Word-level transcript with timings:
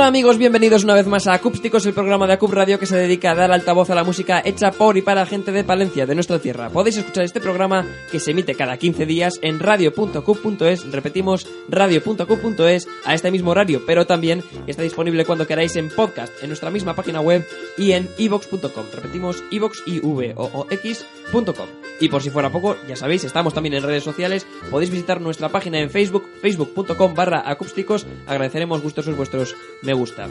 Hola 0.00 0.08
amigos, 0.08 0.38
bienvenidos 0.38 0.84
una 0.84 0.94
vez 0.94 1.06
más 1.06 1.26
a 1.26 1.34
Acústicos, 1.34 1.84
el 1.84 1.92
programa 1.92 2.26
de 2.26 2.32
Acup 2.32 2.54
Radio 2.54 2.78
que 2.78 2.86
se 2.86 2.96
dedica 2.96 3.32
a 3.32 3.34
dar 3.34 3.52
altavoz 3.52 3.90
a 3.90 3.94
la 3.94 4.02
música 4.02 4.40
hecha 4.42 4.70
por 4.70 4.96
y 4.96 5.02
para 5.02 5.26
gente 5.26 5.52
de 5.52 5.62
Palencia, 5.62 6.06
de 6.06 6.14
nuestra 6.14 6.38
tierra. 6.38 6.70
Podéis 6.70 6.96
escuchar 6.96 7.24
este 7.24 7.38
programa 7.38 7.86
que 8.10 8.18
se 8.18 8.30
emite 8.30 8.54
cada 8.54 8.78
15 8.78 9.04
días 9.04 9.38
en 9.42 9.60
radio.cup.es, 9.60 10.90
repetimos, 10.90 11.46
radio.cup.es 11.68 12.88
a 13.04 13.12
este 13.12 13.30
mismo 13.30 13.50
horario, 13.50 13.82
pero 13.86 14.06
también 14.06 14.42
está 14.66 14.82
disponible 14.82 15.26
cuando 15.26 15.46
queráis 15.46 15.76
en 15.76 15.90
podcast, 15.90 16.32
en 16.42 16.48
nuestra 16.48 16.70
misma 16.70 16.96
página 16.96 17.20
web 17.20 17.46
y 17.76 17.92
en 17.92 18.08
ivox.com. 18.16 18.86
Repetimos, 18.94 19.44
ivox, 19.50 19.82
i 19.84 20.00
v 20.00 20.32
o 20.34 20.44
o 20.44 20.66
x.com. 20.70 21.68
Y 22.00 22.08
por 22.08 22.22
si 22.22 22.30
fuera 22.30 22.50
poco, 22.50 22.78
ya 22.88 22.96
sabéis, 22.96 23.24
estamos 23.24 23.52
también 23.52 23.74
en 23.74 23.82
redes 23.82 24.02
sociales, 24.02 24.46
podéis 24.70 24.90
visitar 24.90 25.20
nuestra 25.20 25.50
página 25.50 25.78
en 25.78 25.90
Facebook, 25.90 26.24
facebook.com 26.40 27.14
barra 27.14 27.42
acústicos, 27.44 28.06
agradeceremos 28.26 28.80
gustosos 28.80 29.14
vuestros 29.14 29.54
me 29.90 29.94
gusta. 29.94 30.28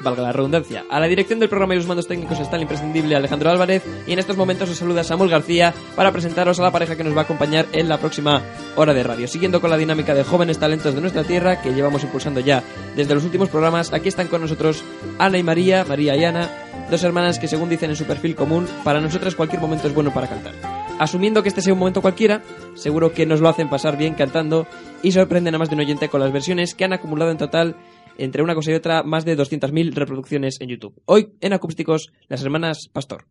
Valga 0.00 0.22
la 0.22 0.32
redundancia. 0.32 0.84
A 0.90 0.98
la 0.98 1.06
dirección 1.06 1.38
del 1.38 1.48
programa 1.48 1.74
y 1.74 1.76
los 1.76 1.86
mandos 1.86 2.08
técnicos 2.08 2.40
está 2.40 2.56
el 2.56 2.62
imprescindible 2.62 3.14
Alejandro 3.14 3.48
Álvarez 3.50 3.84
y 4.08 4.12
en 4.12 4.18
estos 4.18 4.36
momentos 4.36 4.68
os 4.68 4.76
saluda 4.76 5.04
Samuel 5.04 5.30
García 5.30 5.72
para 5.94 6.10
presentaros 6.10 6.58
a 6.58 6.64
la 6.64 6.72
pareja 6.72 6.96
que 6.96 7.04
nos 7.04 7.16
va 7.16 7.20
a 7.20 7.24
acompañar 7.24 7.66
en 7.72 7.88
la 7.88 7.98
próxima 7.98 8.42
hora 8.74 8.94
de 8.94 9.04
radio. 9.04 9.28
Siguiendo 9.28 9.60
con 9.60 9.70
la 9.70 9.76
dinámica 9.76 10.14
de 10.14 10.24
jóvenes 10.24 10.58
talentos 10.58 10.96
de 10.96 11.00
nuestra 11.00 11.22
tierra 11.22 11.62
que 11.62 11.72
llevamos 11.72 12.02
impulsando 12.02 12.40
ya 12.40 12.64
desde 12.96 13.14
los 13.14 13.24
últimos 13.24 13.50
programas, 13.50 13.92
aquí 13.92 14.08
están 14.08 14.26
con 14.26 14.40
nosotros 14.40 14.82
Ana 15.18 15.38
y 15.38 15.44
María, 15.44 15.84
María 15.84 16.16
y 16.16 16.24
Ana, 16.24 16.50
dos 16.90 17.04
hermanas 17.04 17.38
que 17.38 17.46
según 17.46 17.68
dicen 17.68 17.90
en 17.90 17.96
su 17.96 18.04
perfil 18.04 18.34
común, 18.34 18.66
para 18.82 19.00
nosotras 19.00 19.36
cualquier 19.36 19.60
momento 19.60 19.86
es 19.86 19.94
bueno 19.94 20.12
para 20.12 20.28
cantar. 20.28 20.54
Asumiendo 20.98 21.44
que 21.44 21.48
este 21.48 21.62
sea 21.62 21.72
un 21.72 21.78
momento 21.78 22.02
cualquiera, 22.02 22.42
seguro 22.74 23.12
que 23.12 23.26
nos 23.26 23.40
lo 23.40 23.48
hacen 23.48 23.70
pasar 23.70 23.96
bien 23.96 24.14
cantando 24.14 24.66
y 25.02 25.12
sorprenden 25.12 25.54
a 25.54 25.58
más 25.58 25.68
de 25.68 25.76
un 25.76 25.82
oyente 25.82 26.08
con 26.08 26.20
las 26.20 26.32
versiones 26.32 26.74
que 26.74 26.84
han 26.84 26.92
acumulado 26.92 27.30
en 27.30 27.38
total 27.38 27.76
entre 28.18 28.42
una 28.42 28.54
cosa 28.54 28.72
y 28.72 28.74
otra, 28.74 29.02
más 29.02 29.24
de 29.24 29.36
200.000 29.36 29.94
reproducciones 29.94 30.60
en 30.60 30.68
YouTube. 30.68 31.00
Hoy, 31.06 31.32
en 31.40 31.52
acústicos, 31.52 32.12
las 32.28 32.42
hermanas 32.42 32.88
Pastor. 32.92 33.24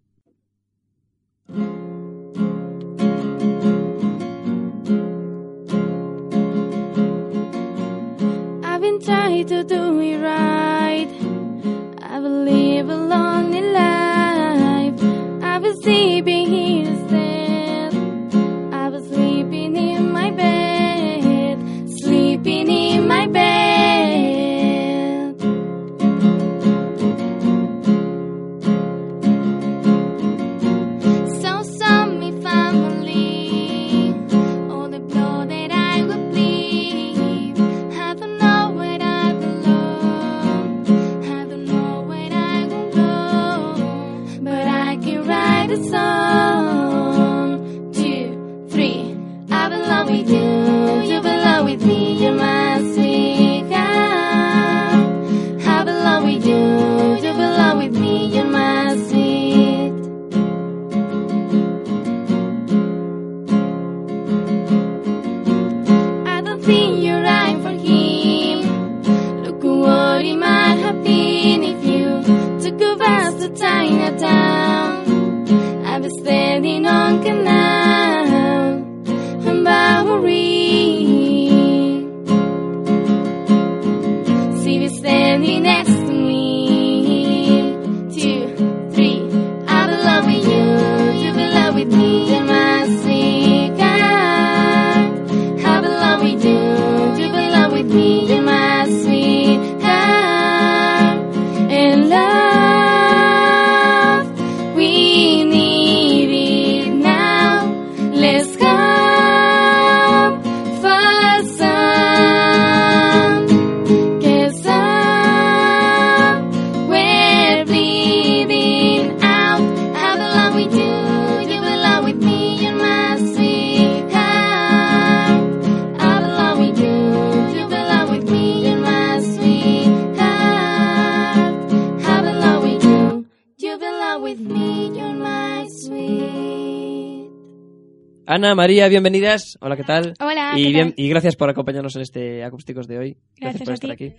Ana, 138.38 138.54
María, 138.54 138.88
bienvenidas. 138.88 139.58
Hola, 139.62 139.76
¿qué 139.76 139.84
tal? 139.84 140.14
Hola, 140.20 140.54
y, 140.56 140.66
¿qué 140.66 140.70
bien- 140.70 140.90
tal? 140.94 141.04
y 141.04 141.10
gracias 141.10 141.36
por 141.36 141.50
acompañarnos 141.50 141.96
en 141.96 142.04
este 142.04 142.44
acústicos 142.44 142.88
de 142.88 143.00
hoy. 143.00 143.18
Gracias 143.36 143.64
por 143.64 143.72
a 143.72 143.74
estar 143.74 143.96
ti. 143.98 144.06
aquí. 144.06 144.16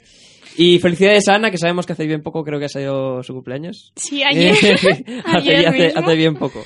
Y 0.57 0.81
felicidades 0.81 1.29
a 1.29 1.37
Ana, 1.37 1.53
que 1.53 1.57
sabemos 1.57 1.87
que 1.87 1.93
hace 1.93 2.05
bien 2.05 2.21
poco, 2.25 2.43
creo 2.43 2.59
que 2.59 2.65
ha 2.65 2.69
sido 2.69 3.23
su 3.23 3.33
cumpleaños. 3.33 3.93
Sí, 3.95 4.25
ayer. 4.25 4.51
hace, 4.75 5.05
ayer 5.25 5.69
hace- 5.69 5.79
mismo. 5.87 6.01
hace 6.01 6.17
bien 6.17 6.35
poco. 6.35 6.65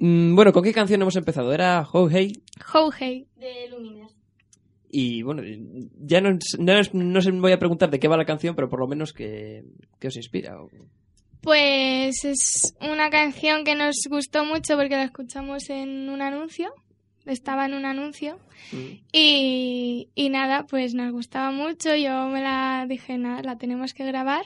Mm, 0.00 0.34
bueno, 0.36 0.52
¿con 0.52 0.62
qué 0.64 0.74
canción 0.74 1.00
hemos 1.00 1.16
empezado? 1.16 1.50
Era 1.54 1.82
Hey. 2.10 2.42
How 2.74 2.90
Hey 2.92 3.26
de 3.36 3.70
Luminous. 3.70 4.12
Y 4.90 5.22
bueno, 5.22 5.42
ya 5.98 6.20
no, 6.20 6.32
no, 6.58 6.78
os- 6.78 6.92
no 6.92 7.18
os 7.20 7.30
voy 7.40 7.52
a 7.52 7.58
preguntar 7.58 7.88
de 7.90 7.98
qué 7.98 8.06
va 8.08 8.18
la 8.18 8.26
canción, 8.26 8.54
pero 8.54 8.68
por 8.68 8.80
lo 8.80 8.86
menos 8.86 9.14
que, 9.14 9.62
que 9.98 10.08
os 10.08 10.16
inspira. 10.16 10.60
o- 10.60 10.68
Pues 11.42 12.24
es 12.24 12.74
una 12.80 13.10
canción 13.10 13.64
que 13.64 13.74
nos 13.74 13.96
gustó 14.08 14.44
mucho 14.44 14.76
porque 14.76 14.94
la 14.94 15.04
escuchamos 15.04 15.68
en 15.70 16.08
un 16.08 16.22
anuncio. 16.22 16.72
Estaba 17.26 17.66
en 17.66 17.74
un 17.74 17.84
anuncio. 17.84 18.38
Mm. 18.72 19.00
Y, 19.12 20.08
y 20.14 20.28
nada, 20.28 20.66
pues 20.68 20.94
nos 20.94 21.12
gustaba 21.12 21.50
mucho. 21.50 21.94
Yo 21.96 22.28
me 22.28 22.40
la 22.42 22.86
dije, 22.88 23.18
nada, 23.18 23.42
la 23.42 23.58
tenemos 23.58 23.92
que 23.92 24.04
grabar. 24.04 24.44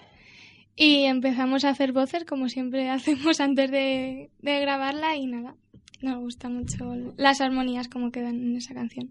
Y 0.75 1.04
empezamos 1.04 1.64
a 1.64 1.70
hacer 1.70 1.93
voces 1.93 2.25
como 2.25 2.48
siempre 2.48 2.88
hacemos 2.90 3.40
antes 3.40 3.70
de, 3.70 4.31
de 4.40 4.60
grabarla. 4.60 5.16
Y 5.16 5.26
nada, 5.26 5.54
nos 6.00 6.19
gusta 6.19 6.49
mucho 6.49 6.94
las 7.16 7.40
armonías 7.40 7.88
como 7.88 8.10
quedan 8.10 8.37
en 8.37 8.56
esa 8.56 8.75
canción. 8.75 9.10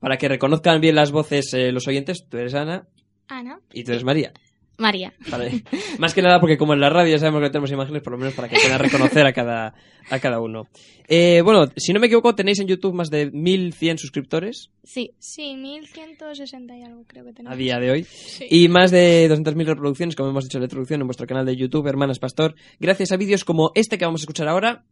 Para 0.00 0.16
que 0.16 0.28
reconozcan 0.28 0.80
bien 0.80 0.94
las 0.94 1.12
voces 1.12 1.52
eh, 1.54 1.72
los 1.72 1.86
oyentes, 1.88 2.26
tú 2.28 2.36
eres 2.38 2.54
Ana 2.54 2.86
Ana. 3.28 3.60
y 3.72 3.84
tú 3.84 3.92
eres 3.92 4.04
María. 4.04 4.32
María. 4.78 5.12
Vale. 5.28 5.62
Más 5.98 6.14
que 6.14 6.22
nada 6.22 6.40
porque 6.40 6.58
como 6.58 6.74
en 6.74 6.80
la 6.80 6.90
radio 6.90 7.12
ya 7.12 7.18
sabemos 7.18 7.42
que 7.42 7.50
tenemos 7.50 7.70
imágenes, 7.70 8.02
por 8.02 8.12
lo 8.12 8.18
menos 8.18 8.34
para 8.34 8.48
que 8.48 8.56
puedan 8.56 8.78
reconocer 8.78 9.26
a 9.26 9.32
cada, 9.32 9.74
a 10.10 10.18
cada 10.18 10.40
uno. 10.40 10.66
Eh, 11.08 11.42
bueno, 11.44 11.70
si 11.76 11.92
no 11.92 12.00
me 12.00 12.06
equivoco, 12.06 12.34
tenéis 12.34 12.60
en 12.60 12.68
YouTube 12.68 12.94
más 12.94 13.10
de 13.10 13.30
1100 13.30 13.98
suscriptores 13.98 14.70
Sí. 14.84 15.12
Sí, 15.18 15.54
1160 15.56 16.76
y 16.76 16.82
algo 16.82 17.04
creo 17.06 17.24
que 17.24 17.32
tenemos. 17.32 17.54
a 17.54 17.56
día 17.56 17.78
de 17.78 17.90
hoy. 17.90 18.06
Y 18.50 18.68
más 18.68 18.90
de 18.90 19.28
200.000 19.30 19.64
reproducciones, 19.66 20.16
como 20.16 20.30
hemos 20.30 20.44
dicho 20.44 20.58
en 20.58 20.62
la 20.62 20.66
introducción, 20.66 21.00
en 21.00 21.06
vuestro 21.06 21.26
canal 21.26 21.46
de 21.46 21.56
YouTube, 21.56 21.86
Hermanas 21.86 22.18
Pastor, 22.18 22.54
gracias 22.80 23.12
a 23.12 23.16
vídeos 23.16 23.44
como 23.44 23.70
este 23.74 23.98
que 23.98 24.04
vamos 24.04 24.22
a 24.22 24.24
escuchar 24.24 24.48
ahora. 24.48 24.84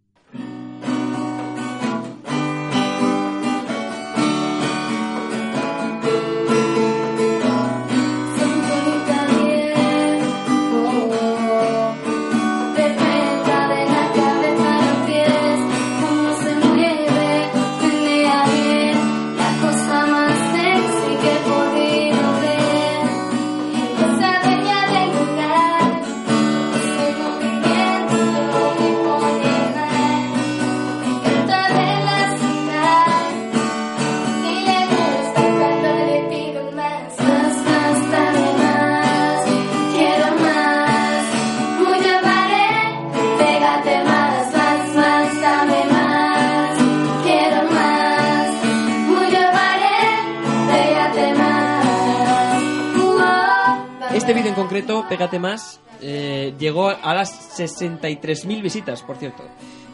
Concreto, 54.60 55.06
Pégate 55.08 55.38
Más, 55.38 55.80
eh, 56.02 56.54
llegó 56.58 56.88
a 56.88 57.14
las 57.14 57.58
63.000 57.58 58.62
visitas, 58.62 59.02
por 59.02 59.16
cierto. 59.16 59.42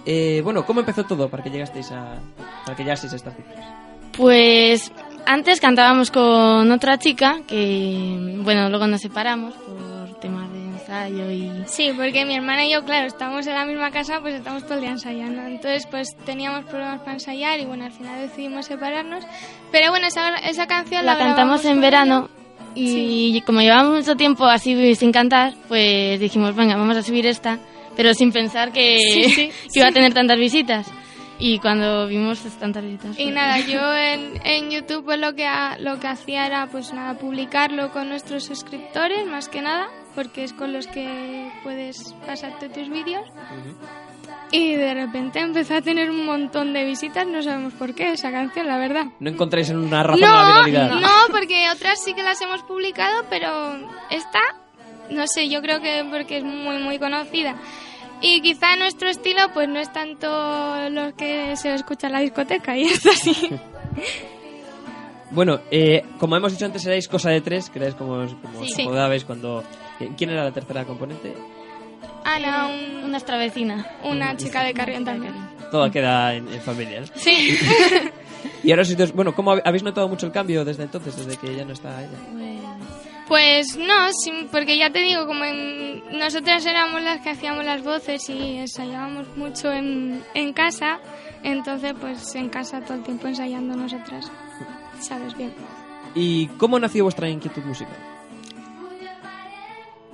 Eh, 0.05 0.41
bueno, 0.43 0.65
¿cómo 0.65 0.81
empezó 0.81 1.05
todo 1.05 1.29
para 1.29 1.43
que 1.43 1.51
llegasteis 1.51 1.91
a, 1.93 2.21
para 2.65 2.77
que 2.77 2.83
llegasteis 2.83 3.13
a 3.13 3.17
estas 3.17 3.37
cifras? 3.37 3.65
Pues 4.13 4.93
antes 5.27 5.61
cantábamos 5.61 6.11
con 6.11 6.71
otra 6.71 6.99
chica 6.99 7.41
que, 7.47 8.39
bueno, 8.43 8.69
luego 8.71 8.87
nos 8.87 9.01
separamos 9.01 9.55
por 9.55 10.21
temas 10.21 10.51
de 10.53 10.59
ensayo 10.59 11.31
y... 11.31 11.65
Sí, 11.67 11.93
porque 11.97 12.25
mi 12.25 12.35
hermana 12.37 12.65
y 12.65 12.73
yo, 12.73 12.85
claro, 12.85 13.07
estamos 13.07 13.47
en 13.47 13.55
la 13.55 13.65
misma 13.65 13.91
casa, 13.91 14.21
pues 14.21 14.35
estamos 14.35 14.65
todo 14.65 14.75
el 14.75 14.81
día 14.81 14.91
ensayando. 14.91 15.43
Entonces, 15.43 15.87
pues 15.87 16.17
teníamos 16.25 16.65
problemas 16.65 17.01
para 17.01 17.15
ensayar 17.15 17.61
y 17.61 17.67
bueno, 17.67 17.85
al 17.85 17.93
final 17.93 18.21
decidimos 18.21 18.67
separarnos. 18.67 19.25
Pero 19.71 19.91
bueno, 19.91 20.07
esa, 20.07 20.37
esa 20.37 20.67
canción 20.67 21.05
la, 21.05 21.15
La 21.15 21.19
cantamos 21.19 21.65
en 21.65 21.81
verano 21.81 22.29
ella. 22.29 22.46
Y 22.77 23.41
como 23.43 23.61
llevamos 23.61 23.95
mucho 24.01 24.17
tiempo 24.17 24.45
así 24.45 24.95
sin 24.95 25.13
cantar, 25.13 25.55
pues 25.69 26.21
dijimos, 26.21 26.55
venga, 26.55 26.77
vamos 26.77 26.97
a 26.97 27.03
subir 27.03 27.27
esta, 27.27 27.59
pero 27.97 28.13
sin 28.15 28.33
pensar 28.33 28.73
que, 28.73 28.99
Sí, 28.99 29.25
sí, 29.31 29.51
que 29.73 29.79
iba 29.81 29.89
a 29.89 29.93
tener 29.93 30.13
tantas 30.15 30.39
visitas. 30.39 30.87
Y 31.39 31.59
cuando 31.59 32.07
vimos 32.07 32.41
tantas 32.59 32.83
visitas... 32.83 33.19
Y 33.19 33.25
pues- 33.25 33.35
nada, 33.35 33.59
yo 33.67 33.95
en, 33.95 34.41
en 34.45 34.71
YouTube 34.71 35.05
pues 35.05 35.19
lo 35.21 35.35
que, 35.35 35.45
ha- 35.47 35.77
lo 35.79 35.99
que 36.01 36.07
hacía 36.07 36.47
era 36.47 36.67
pues 36.67 36.93
nada, 36.95 37.19
publicarlo 37.19 37.91
con 37.93 38.09
nuestros 38.09 38.45
suscriptores, 38.45 39.27
más 39.27 39.49
que 39.49 39.61
nada, 39.61 39.89
porque 40.15 40.45
es 40.45 40.53
con 40.55 40.73
los 40.73 40.87
que 40.87 41.51
puedes 41.63 42.15
pasarte 42.27 42.69
tus 42.71 42.89
vídeos. 42.89 43.25
Y 44.53 44.75
de 44.77 44.95
repente 44.95 45.41
empezó 45.41 45.75
a 45.75 45.83
tener 45.83 46.09
un 46.11 46.25
montón 46.25 46.73
de 46.73 46.85
visitas, 46.85 47.27
no 47.27 47.43
sabemos 47.43 47.73
por 47.75 47.95
qué 47.95 48.13
esa 48.13 48.31
canción, 48.31 48.67
la 48.69 48.79
verdad. 48.79 49.07
¿No 49.19 49.29
encontráis 49.31 49.69
en 49.71 49.79
una 49.79 50.03
razón 50.05 50.21
No, 50.21 50.27
la 50.59 50.63
viralidad? 50.65 51.01
no, 51.01 51.09
porque 51.33 51.67
otras 51.75 52.03
sí 52.03 52.15
que 52.15 52.23
las 52.23 52.41
hemos 52.41 52.63
publicado, 52.63 53.25
pero 53.29 53.49
esta, 54.09 54.39
no 55.11 55.27
sé, 55.27 55.49
yo 55.49 55.61
creo 55.63 55.81
que 55.81 56.05
porque 56.11 56.39
es 56.39 56.45
muy, 56.45 56.79
muy 56.79 56.99
conocida. 57.01 57.57
Y 58.21 58.41
quizá 58.41 58.77
nuestro 58.77 59.09
estilo, 59.11 59.41
pues 59.53 59.69
no 59.69 59.79
es 59.81 59.93
tanto 59.93 60.27
lo 60.91 61.15
que 61.17 61.55
se 61.57 61.75
escucha 61.75 62.07
en 62.07 62.13
la 62.15 62.21
discoteca, 62.21 62.77
y 62.77 62.85
esto 62.85 63.11
sí. 63.13 63.51
Bueno, 65.33 65.61
eh, 65.73 66.05
como 66.19 66.37
hemos 66.37 66.53
dicho 66.53 66.65
antes, 66.67 66.87
erais 66.87 67.09
cosa 67.09 67.31
de 67.31 67.41
tres, 67.41 67.69
que 67.69 67.81
erais 67.81 67.95
como, 67.97 68.25
como 68.41 68.61
os 68.61 68.71
Sí. 68.71 68.83
apodabais 68.83 69.25
cuando... 69.25 69.65
¿Quién 70.17 70.31
era 70.31 70.45
la 70.45 70.53
tercera 70.53 70.85
componente? 70.85 71.35
Ana, 72.27 72.67
un- 72.67 73.05
Un- 73.05 73.11
nuestra 73.13 73.39
vecina. 73.39 73.87
una 74.05 74.37
chica 74.37 74.63
de 74.63 74.75
Carrión 74.75 75.05
también. 75.05 75.33
Toda 75.71 75.91
queda 75.91 76.35
en, 76.35 76.53
en 76.53 76.61
familia. 76.61 77.01
¿no? 77.01 77.07
Sí. 77.15 77.57
Y 78.63 78.71
ahora, 78.71 78.83
os- 78.83 79.13
bueno, 79.13 79.35
¿cómo 79.35 79.53
hab- 79.55 79.63
habéis 79.65 79.83
notado 79.83 80.09
mucho 80.09 80.27
el 80.27 80.33
cambio 80.33 80.65
desde 80.65 80.83
entonces, 80.85 81.17
desde 81.17 81.37
que 81.37 81.55
ya 81.55 81.65
no 81.65 81.73
está 81.73 82.01
ella? 82.03 82.19
Pues 83.29 83.77
no, 83.77 84.13
sí, 84.13 84.49
porque 84.53 84.79
ya 84.79 84.91
te 84.91 85.01
digo, 85.01 85.27
como 85.27 85.45
en- 85.45 86.03
nosotras 86.19 86.65
éramos 86.67 87.03
las 87.03 87.21
que 87.23 87.31
hacíamos 87.31 87.65
las 87.65 87.83
voces 87.83 88.29
y 88.29 88.57
ensayábamos 88.59 89.27
mucho 89.37 89.73
en, 89.73 90.23
en 90.35 90.53
casa, 90.53 91.01
entonces 91.43 91.95
pues 92.01 92.35
en 92.37 92.49
casa 92.49 92.81
todo 92.83 92.95
el 92.99 93.03
tiempo 93.03 93.27
ensayando 93.27 93.75
nosotras. 93.77 94.31
Sabes 95.01 95.37
bien. 95.37 95.53
¿Y 96.15 96.47
cómo 96.59 96.79
nació 96.79 97.05
vuestra 97.05 97.29
inquietud 97.29 97.63
musical? 97.65 97.97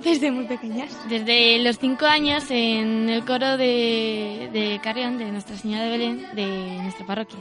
Desde 0.03 0.31
muy 0.31 0.45
pequeñas. 0.45 0.89
Desde 1.07 1.59
los 1.59 1.77
cinco 1.77 2.05
años 2.05 2.43
en 2.49 3.09
el 3.09 3.23
coro 3.25 3.57
de, 3.57 4.49
de 4.51 4.79
Carrión, 4.83 5.17
de 5.17 5.31
Nuestra 5.31 5.55
Señora 5.57 5.83
de 5.83 5.89
Belén, 5.89 6.27
de 6.33 6.79
nuestra 6.81 7.05
parroquia. 7.05 7.39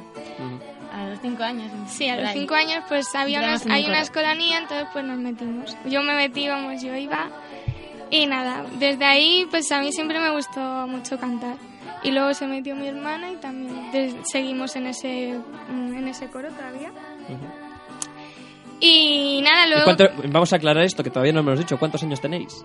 A 0.92 1.06
los 1.08 1.20
cinco 1.20 1.42
años. 1.42 1.70
Sí, 1.88 2.08
a 2.08 2.16
los 2.16 2.28
ahí. 2.28 2.38
cinco 2.40 2.54
años 2.54 2.84
pues 2.88 3.14
había 3.14 3.38
Entramos 3.38 3.64
unas, 3.64 3.76
hay 3.76 3.86
una 3.86 4.00
escolanía, 4.00 4.58
entonces 4.58 4.86
pues 4.92 5.04
nos 5.04 5.18
metimos. 5.18 5.76
Yo 5.86 6.02
me 6.02 6.14
metí, 6.14 6.48
vamos, 6.48 6.82
yo 6.82 6.94
iba 6.94 7.30
y 8.10 8.26
nada, 8.26 8.66
desde 8.78 9.06
ahí 9.06 9.46
pues 9.50 9.72
a 9.72 9.80
mí 9.80 9.90
siempre 9.90 10.20
me 10.20 10.30
gustó 10.30 10.60
mucho 10.86 11.18
cantar. 11.18 11.56
Y 12.04 12.10
luego 12.10 12.34
se 12.34 12.46
metió 12.46 12.74
mi 12.76 12.88
hermana 12.88 13.30
y 13.30 13.36
también 13.36 14.24
seguimos 14.24 14.76
en 14.76 14.86
ese, 14.88 15.30
en 15.70 16.08
ese 16.08 16.26
coro 16.26 16.48
todavía. 16.50 16.90
Y 18.84 19.40
nada, 19.42 19.66
¿Y 19.66 19.70
luego... 19.70 19.84
cuánto- 19.84 20.10
vamos 20.28 20.52
a 20.52 20.56
aclarar 20.56 20.82
esto, 20.84 21.04
que 21.04 21.10
todavía 21.10 21.32
no 21.32 21.42
me 21.42 21.46
lo 21.46 21.52
has 21.52 21.60
dicho. 21.60 21.78
¿Cuántos 21.78 22.02
años 22.02 22.20
tenéis? 22.20 22.64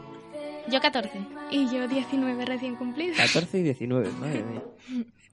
Yo 0.67 0.81
14. 0.81 1.11
Y 1.51 1.65
yo 1.73 1.87
19 1.87 2.43
recién 2.45 2.75
cumplidos. 2.75 3.15
14 3.17 3.59
y 3.59 3.63
19, 3.63 4.09
madre 4.19 4.43
mía. 4.43 4.61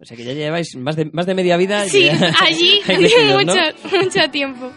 O 0.01 0.05
sea 0.05 0.17
que 0.17 0.25
ya 0.25 0.33
lleváis 0.35 0.77
más 0.77 0.95
de, 0.97 1.07
más 1.07 1.25
de 1.27 1.35
media 1.35 1.57
vida. 1.57 1.85
Sí, 1.87 2.05
ya- 2.05 2.33
allí 2.43 2.81
mucho, 3.35 3.61
mucho 4.01 4.31
tiempo. 4.31 4.71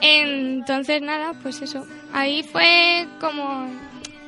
Entonces, 0.00 1.02
nada, 1.02 1.32
pues 1.42 1.60
eso. 1.62 1.86
Ahí 2.12 2.42
fue 2.42 3.06
como... 3.20 3.66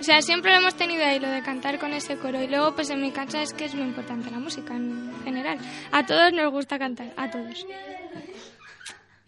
O 0.00 0.02
sea, 0.02 0.22
siempre 0.22 0.50
lo 0.52 0.58
hemos 0.60 0.74
tenido 0.76 1.04
ahí, 1.04 1.18
lo 1.20 1.28
de 1.28 1.42
cantar 1.42 1.78
con 1.78 1.92
ese 1.92 2.16
coro. 2.16 2.42
Y 2.42 2.48
luego, 2.48 2.74
pues 2.74 2.88
en 2.88 3.02
mi 3.02 3.10
casa 3.10 3.42
es 3.42 3.52
que 3.52 3.66
es 3.66 3.74
muy 3.74 3.84
importante 3.84 4.30
la 4.30 4.38
música 4.38 4.74
en 4.74 5.12
general. 5.24 5.58
A 5.92 6.06
todos 6.06 6.32
nos 6.32 6.50
gusta 6.50 6.78
cantar, 6.78 7.12
a 7.18 7.30
todos. 7.30 7.66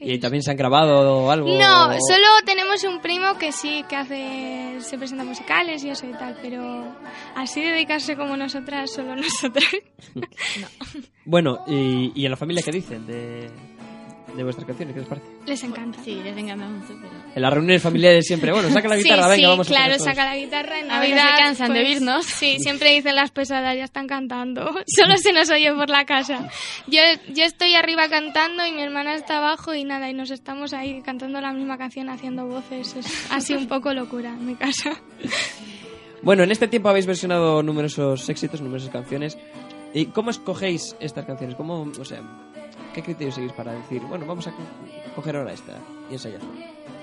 ¿Y 0.05 0.19
también 0.19 0.43
se 0.43 0.51
han 0.51 0.57
grabado 0.57 1.31
algo? 1.31 1.49
No, 1.49 1.93
solo 2.09 2.27
tenemos 2.45 2.83
un 2.85 3.01
primo 3.01 3.39
que 3.39 3.53
sí, 3.53 3.85
que 3.89 3.97
hace, 3.97 4.81
se 4.81 4.99
presenta 4.99 5.25
musicales 5.25 5.85
y 5.85 5.91
eso 5.91 6.07
y 6.07 6.13
tal, 6.13 6.37
pero 6.43 6.85
así 7.37 7.63
dedicarse 7.63 8.17
como 8.17 8.37
nosotras, 8.37 8.91
solo 8.93 9.17
nosotras. 9.17 9.69
Bueno, 11.25 11.61
y, 11.69 12.11
y 12.17 12.25
en 12.25 12.33
la 12.33 12.37
familia 12.37 12.65
qué 12.65 12.73
dicen 12.73 13.07
de, 13.07 13.49
de 14.37 14.43
vuestras 14.45 14.67
canciones? 14.67 14.95
¿Qué 14.95 15.01
les 15.01 15.09
parece? 15.09 15.27
Les 15.47 15.63
encanta. 15.65 15.99
Sí, 16.05 16.15
les 16.23 16.37
encanta 16.37 16.67
mucho, 16.67 16.95
pero... 17.01 17.13
En 17.35 17.43
las 17.43 17.53
reuniones 17.53 17.83
familiares 17.83 18.27
siempre, 18.27 18.53
bueno, 18.53 18.71
saca 18.71 18.89
la 18.89 18.97
guitarra, 18.99 19.23
sí, 19.25 19.31
venga, 19.31 19.37
sí, 19.37 19.45
vamos 19.45 19.59
a 19.59 19.71
hacer 19.71 19.87
claro, 19.87 20.05
saca 20.05 20.25
la 20.25 20.37
guitarra 20.37 20.79
en 20.81 20.91
A 20.91 21.01
veces 21.01 21.17
Navidad. 21.17 21.37
se 21.37 21.43
cansan 21.43 21.73
de 21.73 21.81
pues, 21.81 21.89
oírnos. 21.89 22.27
Sí, 22.27 22.57
siempre 22.61 22.95
dicen 22.95 23.15
las 23.15 23.31
pesadas, 23.31 23.77
ya 23.77 23.85
están 23.85 24.07
cantando. 24.07 24.65
Solo 24.87 25.17
se 25.17 25.33
nos 25.33 25.51
oye 25.51 25.73
por 25.73 25.91
la 25.91 26.05
casa. 26.05 26.49
Yo, 26.87 27.01
yo 27.33 27.45
estoy 27.45 27.75
arriba 27.75 28.09
cantando 28.09 28.67
y 28.67 28.73
mi 28.73 28.83
hermana 28.83 29.15
está 29.15 29.39
abajo 29.39 29.75
y 29.75 29.85
nada, 29.85 30.09
y 30.11 30.15
nos 30.15 30.31
estamos 30.31 30.73
ahí 30.73 31.03
cantando 31.03 31.41
la 31.41 31.53
misma 31.53 31.79
canción, 31.79 32.09
haciendo 32.09 32.47
voces. 32.47 32.97
Es 32.97 33.27
así 33.31 33.55
un 33.55 33.69
poco 33.69 33.93
locura 33.95 34.31
en 34.31 34.47
mi 34.47 34.55
casa. 34.55 34.93
Bueno, 36.25 36.45
en 36.45 36.53
este 36.53 36.69
tiempo 36.69 36.89
habéis 36.89 37.07
versionado 37.07 37.65
numerosos 37.65 38.29
éxitos, 38.29 38.61
numerosas 38.61 38.91
canciones. 38.91 39.37
¿Y 39.93 40.07
cómo 40.07 40.31
escogéis 40.31 40.95
estas 41.01 41.27
canciones? 41.27 41.57
¿Cómo, 41.57 41.83
o 41.99 42.05
sea, 42.05 42.21
qué 42.93 43.03
criterios 43.03 43.35
seguís 43.35 43.53
para 43.53 43.73
decir, 43.73 44.01
bueno, 44.03 44.27
vamos 44.27 44.47
a 44.47 44.51
co- 44.53 44.59
coger 45.17 45.37
ahora 45.37 45.53
esta 45.53 45.73
y 46.11 46.15
ensayarla? 46.15 46.49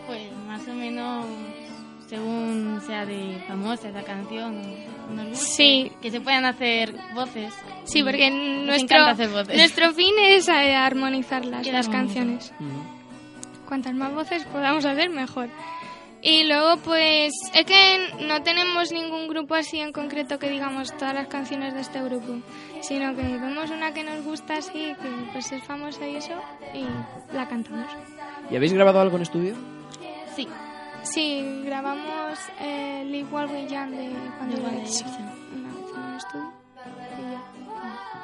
Pues 0.07 0.31
más 0.47 0.67
o 0.67 0.73
menos 0.73 1.25
según 2.07 2.81
sea 2.87 3.05
de 3.05 3.43
famosa 3.47 3.89
esa 3.89 4.01
canción. 4.03 4.61
Sí. 5.33 5.91
Que 6.01 6.09
se 6.11 6.21
puedan 6.21 6.45
hacer 6.45 6.95
voces. 7.13 7.53
Sí, 7.83 8.01
porque 8.03 8.29
Nos 8.29 8.65
nuestro, 8.65 8.97
encanta 8.97 9.11
hacer 9.11 9.29
voces. 9.29 9.57
nuestro 9.57 9.93
fin 9.93 10.13
es 10.19 10.47
eh, 10.47 10.75
armonizarlas, 10.75 11.63
Que 11.63 11.71
las 11.71 11.87
armonizar. 11.87 12.15
canciones. 12.25 12.53
Cuantas 13.67 13.93
más 13.93 14.13
voces 14.13 14.43
podamos 14.45 14.85
hacer, 14.85 15.09
mejor. 15.11 15.49
Y 16.21 16.43
luego, 16.43 16.77
pues, 16.83 17.31
es 17.53 17.65
que 17.65 18.09
no 18.27 18.41
tenemos 18.43 18.91
ningún 18.91 19.27
grupo 19.29 19.55
así 19.55 19.79
en 19.79 19.93
concreto 19.93 20.37
que 20.37 20.49
digamos 20.49 20.91
todas 20.97 21.13
las 21.13 21.27
canciones 21.27 21.73
de 21.73 21.79
este 21.81 22.01
grupo, 22.01 22.39
sino 22.81 23.15
que 23.15 23.21
vemos 23.21 23.69
una 23.69 23.93
que 23.93 24.03
nos 24.03 24.23
gusta 24.25 24.55
así, 24.55 24.93
que 25.01 25.09
pues 25.31 25.49
es 25.53 25.63
famosa 25.63 26.05
y 26.07 26.17
eso, 26.17 26.33
y 26.73 26.85
la 27.33 27.47
cantamos. 27.47 27.87
¿Y 28.51 28.55
habéis 28.57 28.73
grabado 28.73 28.99
algo 28.99 29.15
en 29.15 29.21
estudio? 29.23 29.55
Sí. 30.35 30.47
Sí, 31.03 31.61
grabamos 31.63 32.37
eh, 32.59 33.03
Live 33.05 33.29
While 33.31 33.47
We 33.53 33.67
Young 33.69 33.91
de 33.91 34.09
cuando 34.37 34.57
Direction. 34.57 35.09
una 35.09 35.69
vez 35.73 35.93
en 35.95 36.09
el 36.11 36.17
estudio. 36.17 36.51
Y 37.17 37.31
ya. 37.31 37.41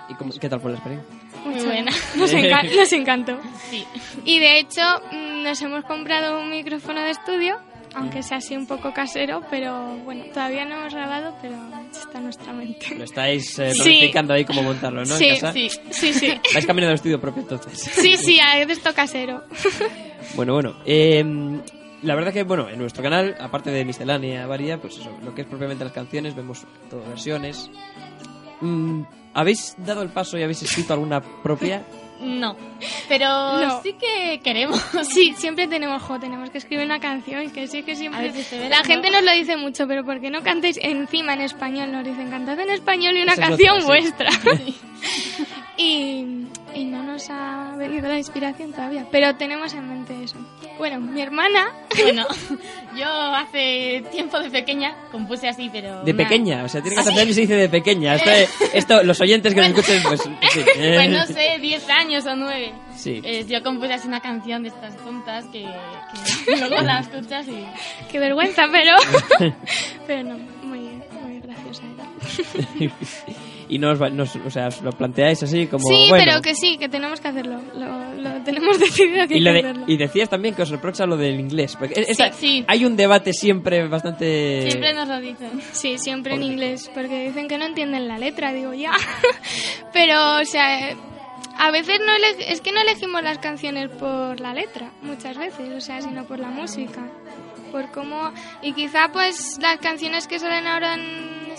¿Y 0.10 0.14
cómo- 0.16 0.34
qué 0.40 0.50
tal 0.50 0.60
fue 0.60 0.72
la 0.72 0.78
experiencia? 0.78 1.16
Muy 1.46 1.64
buena. 1.64 1.92
Nos, 2.16 2.34
enca- 2.34 2.64
nos 2.76 2.92
encantó. 2.92 3.40
Sí. 3.70 3.86
Y 4.26 4.40
de 4.40 4.60
hecho, 4.60 4.82
mm, 5.14 5.44
nos 5.44 5.62
hemos 5.62 5.86
comprado 5.86 6.42
un 6.42 6.50
micrófono 6.50 7.00
de 7.02 7.12
estudio, 7.12 7.58
aunque 7.96 8.22
sea 8.24 8.38
así 8.38 8.56
un 8.56 8.68
poco 8.68 8.94
casero, 8.94 9.42
pero 9.50 9.96
bueno, 10.04 10.26
todavía 10.34 10.66
no 10.66 10.76
hemos 10.76 10.94
grabado, 10.94 11.36
pero 11.42 11.56
está 11.92 12.18
en 12.18 12.24
nuestra 12.26 12.54
mente. 12.54 12.96
Lo 12.96 13.04
estáis 13.04 13.58
eh, 13.60 13.72
Sí. 13.74 13.82
planificando 13.82 14.34
ahí 14.34 14.46
cómo 14.46 14.64
montarlo, 14.64 15.00
¿no? 15.06 15.16
Sí, 15.18 15.26
en 15.26 15.34
casa. 15.40 15.54
Sí. 15.54 15.70
Sí, 15.92 16.14
sí. 16.14 16.34
Vais 16.54 16.66
camino 16.66 16.88
del 16.88 16.96
estudio 16.96 17.20
propio 17.20 17.42
entonces. 17.44 17.80
Sí, 17.80 18.18
sí, 18.18 18.40
de 18.66 18.74
esto 18.74 18.94
casero. 18.94 19.44
Bueno, 20.36 20.54
bueno. 20.54 20.76
eh, 20.86 21.24
la 22.02 22.16
verdad 22.16 22.34
que, 22.34 22.44
bueno, 22.44 22.68
en 22.70 22.80
nuestro 22.80 23.02
canal, 23.04 23.36
aparte 23.40 23.70
de 23.72 23.86
miscelánea 23.86 24.46
varía, 24.48 24.80
pues 24.82 24.98
eso, 24.98 25.10
lo 25.24 25.34
que 25.34 25.42
es 25.42 25.48
propiamente 25.48 25.84
las 25.84 25.94
canciones, 25.94 26.36
vemos 26.36 26.66
todas 26.90 27.08
versiones. 27.08 27.70
Mm, 28.62 29.04
¿Habéis 29.34 29.76
dado 29.78 30.02
el 30.02 30.10
paso 30.10 30.38
y 30.38 30.44
habéis 30.44 30.62
escrito 30.64 30.94
alguna 30.94 31.22
propia? 31.22 31.84
No. 32.26 32.56
Pero 33.08 33.28
No. 33.28 33.82
sí 33.82 33.94
que 33.94 34.40
queremos. 34.44 34.82
Sí, 35.10 35.34
siempre 35.38 35.68
tenemos, 35.68 36.02
jo, 36.02 36.20
tenemos 36.20 36.50
que 36.50 36.58
escribir 36.58 36.86
una 36.86 37.00
canción, 37.00 37.50
que 37.52 37.68
sí, 37.68 37.84
que 37.84 37.96
siempre... 37.96 38.20
A 38.20 38.24
ver 38.24 38.34
si 38.34 38.44
se 38.44 38.58
ve, 38.60 38.70
La 38.70 38.84
gente 38.84 39.12
nos 39.12 39.24
lo 39.24 39.32
dice 39.32 39.56
mucho, 39.58 39.88
pero 39.88 40.04
¿por 40.04 40.20
qué 40.20 40.30
no 40.30 40.42
cantéis 40.42 40.78
encima 40.82 41.34
en 41.34 41.42
español? 41.42 41.92
Nos 41.92 42.04
dicen, 42.04 42.30
cantad 42.30 42.60
en 42.60 42.70
español 42.72 43.16
y 43.18 43.22
una 43.22 43.36
canción 43.36 43.78
otra, 43.82 43.82
sí. 43.82 43.88
vuestra. 43.88 44.30
y, 45.78 46.48
y 46.74 46.86
no 46.86 47.04
nos 47.04 47.30
ha 47.30 47.76
venido 47.78 48.08
la 48.10 48.18
inspiración 48.18 48.72
todavía, 48.72 49.06
pero 49.12 49.36
tenemos 49.36 49.74
en 49.74 49.88
mente 49.88 50.24
eso. 50.24 50.38
Bueno, 50.78 51.00
mi 51.00 51.22
hermana... 51.22 51.68
Bueno, 52.02 52.26
yo 52.98 53.08
hace 53.08 54.04
tiempo 54.12 54.40
de 54.40 54.50
pequeña 54.50 54.94
compuse 55.12 55.48
así, 55.48 55.70
pero... 55.72 56.04
De 56.04 56.12
una- 56.12 56.24
pequeña, 56.24 56.64
o 56.64 56.70
sea, 56.70 56.82
tiene 56.82 56.96
14 56.98 57.20
años 57.22 57.32
y 57.32 57.34
se 57.34 57.42
dice 57.42 57.56
de 57.56 57.70
pequeña. 57.70 58.16
Esto, 58.16 58.30
esto, 58.74 59.04
los 59.04 59.20
oyentes 59.22 59.54
que 59.54 59.62
nos 59.62 59.70
escuchen, 59.70 60.04
pues. 60.04 60.22
sí. 60.54 60.60
Eh, 60.78 60.94
Pues 60.96 61.10
no 61.10 61.26
sé, 61.28 61.58
10 61.60 61.90
años 61.90 62.26
o 62.26 62.36
9. 62.36 62.74
Sí. 62.96 63.22
yo 63.48 63.62
compuse 63.64 63.94
así 63.94 64.08
una 64.08 64.20
canción 64.20 64.64
de 64.64 64.70
estas 64.70 64.96
tontas 64.98 65.46
que, 65.46 65.66
que 66.46 66.58
luego 66.58 66.82
la 66.82 67.00
escuchas 67.00 67.48
y... 67.48 67.66
Qué 68.12 68.20
vergüenza, 68.20 68.64
pero... 68.72 68.96
pero 70.08 70.24
no, 70.24 70.38
muy, 70.64 70.80
muy 71.22 71.40
graciosa 71.42 71.84
era. 71.94 72.92
Y 73.70 73.78
no 73.80 73.92
os, 73.92 74.02
va- 74.02 74.10
no 74.10 74.24
os- 74.24 74.36
o 74.36 74.50
sea, 74.50 74.68
os 74.68 74.82
lo 74.82 74.92
planteáis 74.92 75.42
así 75.44 75.68
como. 75.68 75.88
sí, 75.88 76.08
bueno. 76.10 76.24
pero 76.26 76.42
que 76.42 76.56
sí, 76.56 76.78
que 76.78 76.90
tenemos 76.90 77.20
que 77.20 77.28
hacerlo. 77.30 77.60
Lo, 77.76 78.14
lo 78.16 78.44
tenemos 78.44 78.80
decidido 78.80 79.28
que 79.28 79.38
Y, 79.38 79.38
hay 79.38 79.44
lo 79.44 79.50
que 79.52 79.54
de- 79.54 79.60
hacerlo. 79.70 79.84
y 79.88 79.98
decías 79.98 80.30
también 80.30 80.56
que 80.56 80.62
os 80.62 80.70
reprocha 80.70 81.06
lo 81.06 81.18
del 81.18 81.40
inglés. 81.40 81.76
Porque 81.78 82.06
sí. 82.34 82.64
Hay 82.68 82.86
un 82.86 82.96
debate 82.96 83.34
siempre 83.34 83.88
bastante. 83.88 84.62
Siempre 84.70 84.94
nos 84.94 85.08
lo 85.08 85.20
dicen. 85.20 85.62
Sí, 85.72 85.98
siempre 85.98 86.36
en 86.36 86.44
inglés, 86.44 86.90
porque 86.94 87.28
dicen 87.28 87.48
que 87.48 87.58
no 87.58 87.66
entienden 87.66 88.08
la 88.08 88.18
letra, 88.18 88.54
digo 88.54 88.74
ya. 88.74 88.92
Pero, 89.94 90.40
o 90.42 90.46
sea, 90.46 90.96
a 91.58 91.72
veces 91.72 92.00
no 92.06 92.12
es 92.48 92.62
que 92.62 92.72
no 92.72 92.82
elegimos 92.82 93.24
las 93.24 93.38
canciones 93.40 93.90
por 93.90 94.40
la 94.40 94.54
letra, 94.54 94.92
muchas 95.02 95.38
veces, 95.38 95.72
o 95.74 95.82
sea, 95.82 96.02
sino 96.02 96.26
por 96.26 96.40
la 96.40 96.50
música. 96.50 97.02
Por 97.72 97.92
cómo. 97.92 98.32
Y 98.62 98.74
quizá, 98.74 99.10
pues, 99.12 99.58
las 99.62 99.78
canciones 99.80 100.28
que 100.28 100.40
salen 100.40 100.66
ahora 100.68 100.94
en 100.94 101.52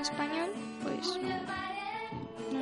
español, 0.00 0.50
pues. 0.82 1.18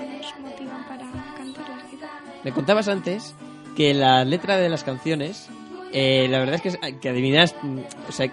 No 0.07 0.19
nos 0.19 0.85
para 0.87 1.05
cantarlas, 1.37 1.83
quizá. 1.91 2.07
Me 2.45 2.53
contabas 2.53 2.89
antes 2.89 3.35
que 3.77 3.95
la 3.95 4.25
letra 4.25 4.57
de 4.57 4.69
las 4.69 4.85
canciones, 4.85 5.49
eh, 5.93 6.27
la 6.31 6.39
verdad 6.39 6.61
es 6.63 6.77
que, 6.77 6.99
que 7.01 7.09
adivinas, 7.09 7.55
mm, 7.63 7.79
o 8.09 8.13
sea, 8.13 8.31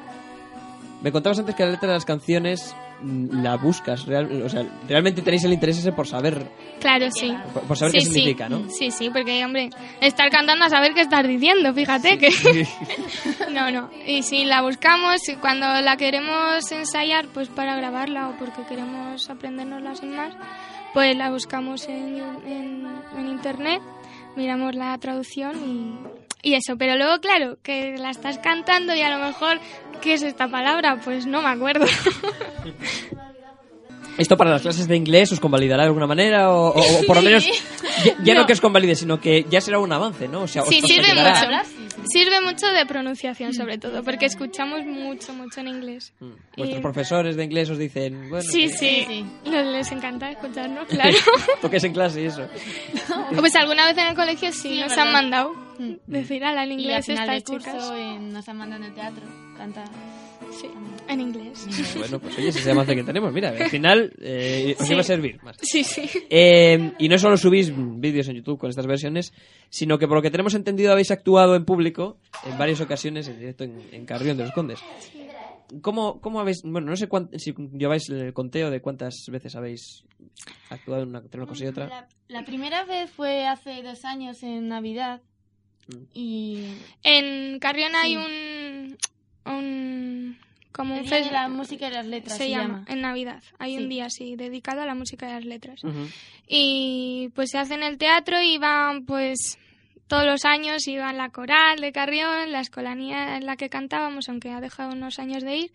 me 1.01 1.11
contabas 1.11 1.39
antes 1.39 1.55
que 1.55 1.63
la 1.65 1.71
letra 1.71 1.88
de 1.89 1.93
las 1.95 2.05
canciones 2.05 2.75
mm, 3.01 3.41
la 3.41 3.55
buscas, 3.55 4.05
real- 4.05 4.41
o 4.43 4.49
sea, 4.49 4.65
realmente 4.88 5.21
tenéis 5.21 5.43
el 5.45 5.53
interés 5.53 5.77
ese 5.77 5.93
por 5.93 6.07
saber, 6.07 6.45
Claro, 6.81 7.07
sí. 7.11 7.33
por, 7.53 7.63
por 7.63 7.77
saber 7.77 7.93
sí, 7.93 7.97
qué 7.99 8.05
sí. 8.05 8.11
significa, 8.11 8.49
¿no? 8.49 8.69
Sí, 8.69 8.91
sí, 8.91 9.09
porque, 9.09 9.43
hombre, 9.45 9.69
estar 10.01 10.29
cantando 10.29 10.65
a 10.65 10.69
saber 10.69 10.93
qué 10.93 11.01
estás 11.01 11.25
diciendo, 11.27 11.73
fíjate 11.73 12.17
que... 12.17 12.29
No, 13.53 13.71
no. 13.71 13.89
Y 14.05 14.21
si 14.23 14.45
la 14.45 14.61
buscamos, 14.61 15.21
cuando 15.41 15.65
la 15.81 15.97
queremos 15.97 16.71
ensayar, 16.71 17.27
pues 17.33 17.49
para 17.49 17.75
grabarla 17.75 18.29
o 18.29 18.33
porque 18.38 18.61
queremos 18.67 19.29
aprendernosla 19.29 19.95
sin 19.95 20.15
más, 20.15 20.33
pues 20.93 21.15
la 21.15 21.29
buscamos 21.29 21.88
en, 21.88 22.19
internet, 23.17 23.81
miramos 24.36 24.75
la 24.75 24.98
traducción 24.98 25.55
y, 26.43 26.50
y 26.50 26.53
eso. 26.55 26.77
Pero 26.77 26.96
luego, 26.98 27.19
claro, 27.19 27.58
que 27.63 27.98
la 27.98 28.10
estás 28.10 28.38
cantando 28.39 28.96
y 28.96 29.01
a 29.01 29.15
lo 29.15 29.24
mejor, 29.24 29.60
¿qué 30.01 30.13
es 30.13 30.24
esta 30.24 30.48
palabra? 30.48 31.00
Pues 31.03 31.25
no 31.25 31.41
me 31.41 31.50
acuerdo. 31.50 31.86
¿Esto 34.19 34.38
para 34.38 34.51
las 34.51 34.61
clases 34.61 34.88
de 34.88 34.95
inglés 34.95 35.31
os 35.31 35.39
convalidará 35.39 35.83
de 35.83 35.88
alguna 35.88 36.05
manera? 36.07 36.51
O, 36.51 36.69
o- 36.69 36.99
o 37.01 37.05
por 37.07 37.15
lo 37.15 37.21
menos, 37.23 37.45
ya, 38.05 38.13
ya 38.23 38.33
no. 38.33 38.41
No. 38.41 38.45
que 38.47 38.53
os 38.53 38.61
convalide, 38.61 38.95
sino 38.95 39.19
que 39.19 39.45
ya 39.49 39.61
será 39.61 39.79
un 39.79 39.91
avance, 39.91 40.27
¿no? 40.27 40.41
O 40.41 40.47
sea, 40.47 40.61
Sí, 40.63 40.79
os 40.83 40.88
sirve 40.88 41.07
mucho. 41.15 41.69
Sirve 42.11 42.41
mucho 42.41 42.65
de 42.67 42.85
pronunciación, 42.85 43.53
sobre 43.53 43.77
todo, 43.77 44.03
porque 44.03 44.25
escuchamos 44.25 44.85
mucho, 44.85 45.33
mucho 45.33 45.59
en 45.59 45.67
inglés. 45.67 46.13
Mm. 46.19 46.29
Vuestros 46.57 46.79
Y- 46.79 46.81
profesores 46.81 47.35
de 47.35 47.43
inglés 47.43 47.69
os 47.69 47.77
dicen, 47.77 48.29
bueno, 48.29 48.43
Sí, 48.49 48.61
que- 48.63 48.69
sí, 48.69 49.05
sí. 49.07 49.25
Les, 49.45 49.65
les 49.65 49.91
encanta 49.91 50.31
escucharnos, 50.31 50.88
claro. 50.89 51.17
toques 51.61 51.83
en 51.83 51.93
clase 51.93 52.21
y 52.21 52.25
eso. 52.25 52.47
pues 53.39 53.53
alguna 53.55 53.85
vez 53.85 53.97
en 53.97 54.07
el 54.07 54.15
colegio 54.15 54.51
sí, 54.51 54.59
Sí, 54.61 54.79
nos 54.79 54.89
verdad. 54.89 55.07
han 55.07 55.13
mandado 55.13 55.53
Mm. 55.79 55.93
decir 56.07 56.43
ala 56.43 56.63
en 56.63 56.71
Y 56.71 56.73
al 56.73 56.79
inglés 56.81 57.05
final 57.05 57.29
estas 57.29 57.35
del 57.35 57.43
curso 57.43 57.71
chicas. 57.71 57.91
eh, 57.95 58.17
nos 58.19 58.49
han 58.49 58.57
mandado 58.57 58.81
en 58.83 58.89
el 58.89 58.95
teatro. 58.95 59.23
Canta. 59.57 59.83
Sí, 60.51 60.67
en 61.08 61.22
inglés. 61.22 61.67
Bueno, 61.98 62.19
pues 62.19 62.38
oye, 62.38 62.48
ese 62.50 62.60
es 62.60 62.65
el 62.65 62.72
avance 62.74 62.96
que 62.96 63.03
tenemos. 63.03 63.31
Mira, 63.34 63.50
al 63.50 63.69
final 63.69 64.13
eh, 64.22 64.75
os 64.79 64.86
Sí. 64.86 64.93
iba 64.93 65.01
a 65.01 65.03
servir 65.03 65.41
más. 65.43 65.58
Sí, 65.62 65.84
sí. 65.84 66.10
Eh, 66.29 66.93
y 67.00 67.08
no 67.10 67.17
solo 67.17 67.38
subís 67.38 67.72
vídeos 67.75 68.27
en 68.29 68.36
YouTube 68.38 68.58
con 68.60 68.69
estas 68.69 68.88
versiones, 68.88 69.34
sino 69.69 69.98
que 69.98 70.08
por 70.08 70.17
lo 70.17 70.22
que 70.22 70.31
tenemos 70.31 70.53
entendido 70.55 70.91
habéis 70.91 71.12
actuado 71.12 71.55
en 71.55 71.65
público 71.65 72.17
en 72.46 72.58
varias 72.58 72.81
ocasiones 72.81 73.27
en 73.27 73.39
directo 73.39 73.63
en, 73.63 73.79
en 73.91 74.05
Carrión 74.05 74.38
de 74.38 74.43
los 74.43 74.53
Condes. 74.53 74.79
¿Cómo, 75.81 76.19
¿Cómo 76.19 76.39
habéis.? 76.39 76.63
Bueno, 76.63 76.88
no 76.89 76.96
sé 76.96 77.08
cuán- 77.08 77.29
si 77.38 77.53
lleváis 77.77 78.10
el 78.10 78.34
conteo 78.34 78.72
de 78.72 78.81
cuántas 78.81 79.13
veces 79.31 79.55
habéis 79.55 80.03
actuado 80.72 81.03
en 81.03 81.10
una, 81.10 81.19
entre 81.19 81.39
una 81.39 81.48
cosa 81.48 81.65
y 81.65 81.67
otra. 81.67 81.88
La, 81.88 82.08
la 82.27 82.43
primera 82.46 82.86
vez 82.86 83.12
fue 83.12 83.46
hace 83.46 83.84
dos 83.84 84.03
años 84.03 84.41
en 84.41 84.67
Navidad. 84.67 85.22
Mm. 85.88 86.03
Y. 86.13 86.63
En 87.03 87.60
Carrión 87.60 87.91
hay 87.96 88.17
un, 88.17 88.98
un 89.50 90.38
como 90.72 90.96
un 90.96 91.03
Día 91.03 91.22
de 91.24 91.32
la 91.32 91.50
música 91.50 91.88
y 91.88 91.91
las 91.91 92.06
letras 92.06 92.38
se, 92.38 92.44
se, 92.46 92.50
llama, 92.51 92.63
llama. 92.63 92.86
en 92.88 93.01
Navidad. 93.01 93.44
Hay 93.58 93.75
Sí. 93.75 93.84
un 93.84 93.89
día 93.89 94.06
así 94.06 94.36
dedicado 94.36 94.82
a 94.82 94.86
la 94.86 94.96
música 94.96 95.27
y 95.29 95.34
las 95.34 95.46
letras. 95.46 95.82
Y 96.48 97.29
pues 97.36 97.50
se 97.51 97.58
hace 97.58 97.74
en 97.74 97.84
el 97.84 97.98
teatro 97.98 98.41
y 98.41 98.58
van 98.58 99.06
pues 99.06 99.58
todos 100.08 100.25
los 100.25 100.46
años 100.46 100.88
iban 100.88 101.18
la 101.18 101.29
coral 101.29 101.79
de 101.82 101.91
Carrión, 101.91 102.51
la 102.51 102.62
escolanía 102.62 103.38
en 103.38 103.46
la 103.46 103.58
que 103.58 103.70
cantábamos, 103.70 104.29
aunque 104.29 104.50
ha 104.51 104.62
dejado 104.62 104.94
unos 104.94 105.20
años 105.20 105.44
de 105.44 105.58
ir. 105.58 105.72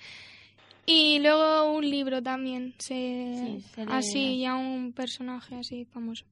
Y 0.87 1.19
luego 1.21 1.73
un 1.73 1.89
libro 1.89 2.23
también, 2.23 2.75
se, 2.79 3.35
Sí, 3.39 3.65
se 3.75 3.83
así, 3.89 4.39
ya 4.41 4.55
un 4.55 4.93
personaje 4.93 5.55
así 5.57 5.87
famoso. 5.87 6.25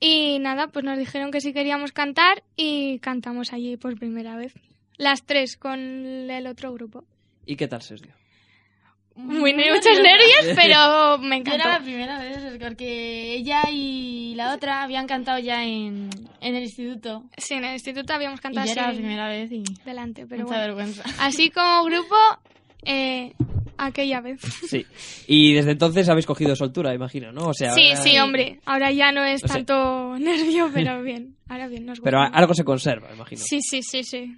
Y 0.00 0.38
nada, 0.38 0.68
pues 0.68 0.84
nos 0.84 0.96
dijeron 0.96 1.30
que 1.30 1.40
si 1.40 1.52
queríamos 1.52 1.92
cantar 1.92 2.42
y 2.56 2.98
cantamos 3.00 3.52
allí 3.52 3.76
por 3.76 3.98
primera 3.98 4.36
vez. 4.36 4.54
Las 4.98 5.24
tres 5.24 5.56
con 5.56 5.78
el 5.80 6.46
otro 6.46 6.72
grupo. 6.74 7.04
¿Y 7.46 7.56
qué 7.56 7.66
tal 7.68 7.80
se 7.82 7.94
os 7.94 8.02
dio? 8.02 8.12
Muy 9.14 9.52
muchos 9.52 9.98
nervios, 10.00 10.54
pero 10.56 11.18
me 11.18 11.42
Yo 11.42 11.52
era 11.54 11.54
encantó. 11.54 11.68
la 11.68 11.80
primera 11.80 12.18
vez 12.20 12.38
porque 12.60 13.34
ella 13.34 13.62
y 13.72 14.34
la 14.36 14.54
otra 14.54 14.82
habían 14.82 15.06
cantado 15.08 15.38
ya 15.40 15.64
en, 15.64 16.08
en 16.40 16.54
el 16.54 16.62
instituto. 16.62 17.24
Sí, 17.36 17.54
en 17.54 17.64
el 17.64 17.72
instituto 17.72 18.12
habíamos 18.12 18.38
Y 18.40 18.42
cantado 18.42 18.66
yo 18.66 18.72
era 18.72 18.82
la 18.82 18.88
así 18.90 18.98
primera 18.98 19.28
vez 19.28 19.50
y 19.50 19.64
delante, 19.84 20.26
pero 20.26 20.44
mucha 20.44 20.56
bueno. 20.58 20.74
vergüenza. 20.76 21.02
Así 21.20 21.50
como 21.50 21.84
grupo, 21.84 22.14
eh, 22.84 23.32
aquella 23.76 24.20
vez. 24.20 24.40
Sí. 24.68 24.86
Y 25.26 25.52
desde 25.54 25.72
entonces 25.72 26.08
habéis 26.08 26.26
cogido 26.26 26.54
soltura, 26.54 26.94
imagino, 26.94 27.32
¿no? 27.32 27.46
O 27.48 27.54
sea, 27.54 27.72
Sí, 27.72 27.88
ahora- 27.88 27.96
sí, 28.02 28.18
hombre. 28.18 28.60
Ahora 28.66 28.92
ya 28.92 29.10
no 29.10 29.24
es 29.24 29.42
O 29.42 29.48
sea- 29.48 29.56
tanto 29.56 30.16
nervio, 30.18 30.70
pero 30.72 31.02
bien. 31.02 31.34
Ahora 31.48 31.66
bien, 31.66 31.86
nos 31.86 31.98
Pero 32.00 32.18
gusta. 32.20 32.36
a- 32.36 32.38
algo 32.38 32.54
se 32.54 32.62
conserva, 32.64 33.12
imagino. 33.12 33.40
Sí, 33.44 33.58
sí, 33.62 33.82
sí, 33.82 34.04
sí. 34.04 34.36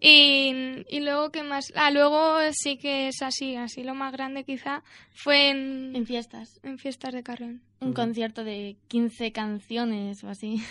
Y, 0.00 0.84
y 0.88 1.00
luego, 1.00 1.30
¿qué 1.30 1.42
más? 1.42 1.72
Ah, 1.74 1.90
luego 1.90 2.38
sí 2.52 2.76
que 2.78 3.08
es 3.08 3.22
así, 3.22 3.56
así 3.56 3.82
lo 3.82 3.94
más 3.94 4.12
grande 4.12 4.44
quizá 4.44 4.82
fue 5.14 5.50
en, 5.50 5.92
En 5.94 6.06
fiestas. 6.06 6.58
en 6.62 6.78
fiestas 6.78 7.12
de 7.12 7.22
Carrión. 7.22 7.62
Un 7.80 7.92
concierto 7.92 8.44
de 8.44 8.76
15 8.88 9.32
canciones 9.32 10.22
o 10.24 10.28
así. 10.28 10.62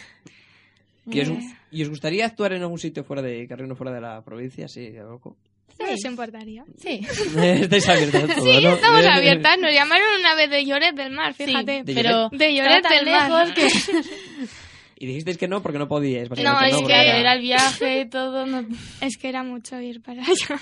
¿Y 1.08 1.22
os. 1.22 1.30
¿Y 1.72 1.82
os 1.84 1.90
gustaría 1.90 2.26
actuar 2.26 2.54
en 2.54 2.62
algún 2.62 2.78
sitio 2.80 3.04
fuera 3.04 3.22
de 3.22 3.48
Carrión 3.48 3.72
o 3.72 3.76
fuera 3.76 3.92
de 3.92 4.02
la 4.02 4.22
provincia? 4.24 4.68
Sí, 4.68 4.96
algo. 4.98 5.36
No 5.80 5.88
nos 5.88 6.04
importaría. 6.06 6.66
Sí, 6.78 7.00
Estáis 7.38 7.88
abiertas 7.88 8.28
todo, 8.36 8.46
Sí, 8.46 8.62
¿no? 8.64 8.74
estamos 8.74 9.06
abiertas. 9.06 9.58
Nos 9.60 9.72
llamaron 9.74 10.08
una 10.20 10.36
vez 10.36 10.50
de 10.50 10.66
Lloret 10.66 10.94
del 10.96 11.12
Mar, 11.12 11.34
sí, 11.34 11.46
fíjate. 11.46 11.84
De 11.84 11.94
pero 11.96 12.30
De 12.32 12.54
Lloret 12.54 12.84
del 12.88 13.06
Mar. 13.10 13.48
lejos 13.48 13.52
que... 13.56 13.68
Y 15.02 15.06
dijisteis 15.08 15.38
que 15.38 15.48
no 15.48 15.62
porque 15.62 15.80
no 15.80 15.88
podíais. 15.88 16.30
No, 16.30 16.60
es 16.62 16.76
que 16.86 16.94
era 16.94 17.34
el 17.34 17.42
viaje 17.42 18.02
y 18.02 18.10
todo. 18.10 18.46
no- 18.46 18.66
Es 19.02 19.18
que 19.18 19.30
era 19.30 19.44
mucho 19.44 19.80
ir 19.80 20.02
para 20.02 20.22
allá. 20.24 20.60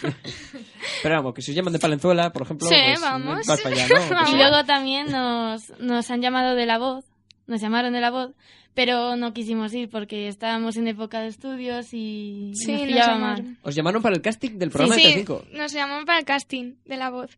Pero 1.01 1.15
vamos, 1.15 1.33
que 1.33 1.41
si 1.41 1.51
os 1.51 1.55
llaman 1.57 1.73
de 1.73 1.79
Palenzuela, 1.79 2.31
por 2.31 2.43
ejemplo, 2.43 2.67
Sí, 2.67 2.75
pues, 2.85 3.01
vamos. 3.01 3.39
vas 3.47 3.61
para 3.61 3.75
allá, 3.75 3.87
¿no? 3.87 3.95
Vamos. 3.95 4.07
Pues 4.17 4.29
Y 4.29 4.31
sí. 4.33 4.37
luego 4.37 4.63
también 4.65 5.11
nos, 5.11 5.61
nos 5.79 6.11
han 6.11 6.21
llamado 6.21 6.55
de 6.55 6.65
la 6.67 6.77
voz, 6.77 7.03
nos 7.47 7.59
llamaron 7.61 7.93
de 7.93 7.99
la 8.01 8.11
voz, 8.11 8.31
pero 8.75 9.15
no 9.15 9.33
quisimos 9.33 9.73
ir 9.73 9.89
porque 9.89 10.27
estábamos 10.27 10.77
en 10.77 10.87
época 10.87 11.19
de 11.21 11.29
estudios 11.29 11.87
y 11.93 12.51
Sí, 12.53 12.73
nos 12.73 12.81
pillaba 12.83 13.17
mal. 13.17 13.57
Os 13.63 13.73
llamaron 13.73 14.03
para 14.03 14.15
el 14.15 14.21
casting 14.21 14.59
del 14.59 14.69
programa 14.69 14.93
sí, 14.95 15.01
de 15.01 15.07
sí, 15.07 15.13
Telecinco. 15.25 15.45
nos 15.57 15.73
llamaron 15.73 16.05
para 16.05 16.19
el 16.19 16.25
casting 16.25 16.75
de 16.85 16.97
la 16.97 17.09
voz. 17.09 17.31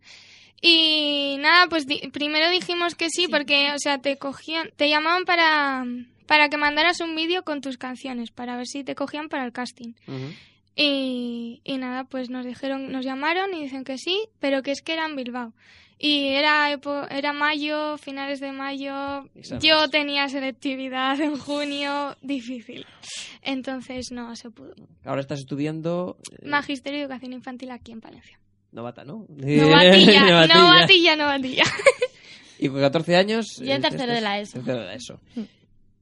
Y 0.61 1.37
nada, 1.39 1.67
pues 1.67 1.85
di- 1.87 2.09
primero 2.11 2.49
dijimos 2.49 2.95
que 2.95 3.09
sí, 3.09 3.27
porque, 3.27 3.71
o 3.73 3.79
sea, 3.79 3.99
te 3.99 4.17
cogían, 4.17 4.69
te 4.75 4.89
llamaban 4.89 5.25
para, 5.25 5.85
para 6.27 6.49
que 6.49 6.57
mandaras 6.57 6.99
un 7.01 7.15
vídeo 7.15 7.43
con 7.43 7.61
tus 7.61 7.77
canciones, 7.77 8.31
para 8.31 8.57
ver 8.57 8.67
si 8.67 8.83
te 8.83 8.95
cogían 8.95 9.29
para 9.29 9.45
el 9.45 9.51
casting. 9.53 9.93
Y, 10.75 11.61
y 11.63 11.77
nada, 11.77 12.05
pues 12.05 12.29
nos 12.29 12.45
dijeron, 12.45 12.91
nos 12.91 13.03
llamaron 13.03 13.53
y 13.53 13.61
dicen 13.63 13.83
que 13.83 13.97
sí, 13.97 14.27
pero 14.39 14.61
que 14.63 14.71
es 14.71 14.81
que 14.81 14.93
era 14.93 15.05
en 15.05 15.15
Bilbao. 15.15 15.53
Y 16.01 16.27
era, 16.27 16.71
era 17.09 17.33
mayo, 17.33 17.97
finales 17.97 18.39
de 18.39 18.53
mayo. 18.53 19.27
Yo 19.61 19.89
tenía 19.89 20.29
selectividad 20.29 21.19
en 21.19 21.37
junio, 21.37 22.15
difícil. 22.21 22.85
Entonces 23.41 24.07
no 24.11 24.33
se 24.37 24.49
pudo. 24.49 24.73
Ahora 25.03 25.19
estás 25.19 25.39
estudiando... 25.39 26.17
eh, 26.41 26.47
Magisterio 26.47 26.99
de 26.99 27.03
Educación 27.05 27.33
Infantil 27.33 27.71
aquí 27.71 27.91
en 27.91 27.99
Palencia. 27.99 28.39
Novata, 28.71 29.03
¿no? 29.03 29.25
Novatilla, 29.29 30.21
Novatilla. 30.25 30.47
novatilla, 30.55 31.15
novatilla. 31.15 31.63
Y 32.59 32.67
con 32.69 32.79
14 32.81 33.15
años... 33.15 33.57
Yo 33.59 33.71
en 33.73 33.77
eh, 33.77 33.89
tercero 33.89 34.13
de 34.13 34.21
la 34.21 34.39
ESO. 34.39 34.53
tercero 34.57 34.79
de 34.79 34.85
la 34.85 34.93
ESO. 34.95 35.19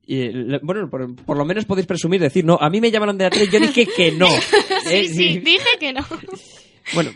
Y, 0.08 0.22
eh, 0.22 0.32
le- 0.34 0.60
bueno, 0.64 0.90
por, 0.90 1.16
por 1.16 1.38
lo 1.38 1.46
menos 1.46 1.66
podéis 1.66 1.86
presumir, 1.86 2.20
decir, 2.22 2.44
no, 2.46 2.58
a 2.60 2.70
mí 2.70 2.82
me 2.82 2.90
llamaron 2.92 3.18
de 3.18 3.26
la 3.26 3.30
3, 3.30 3.52
yo 3.52 3.60
dije 3.60 3.86
que 3.86 4.12
no. 4.12 4.28
Eh, 4.90 5.04
Sí, 5.08 5.14
sí, 5.14 5.40
dije 5.40 5.68
que 5.80 5.92
no. 5.94 6.02
Bueno, 6.94 7.12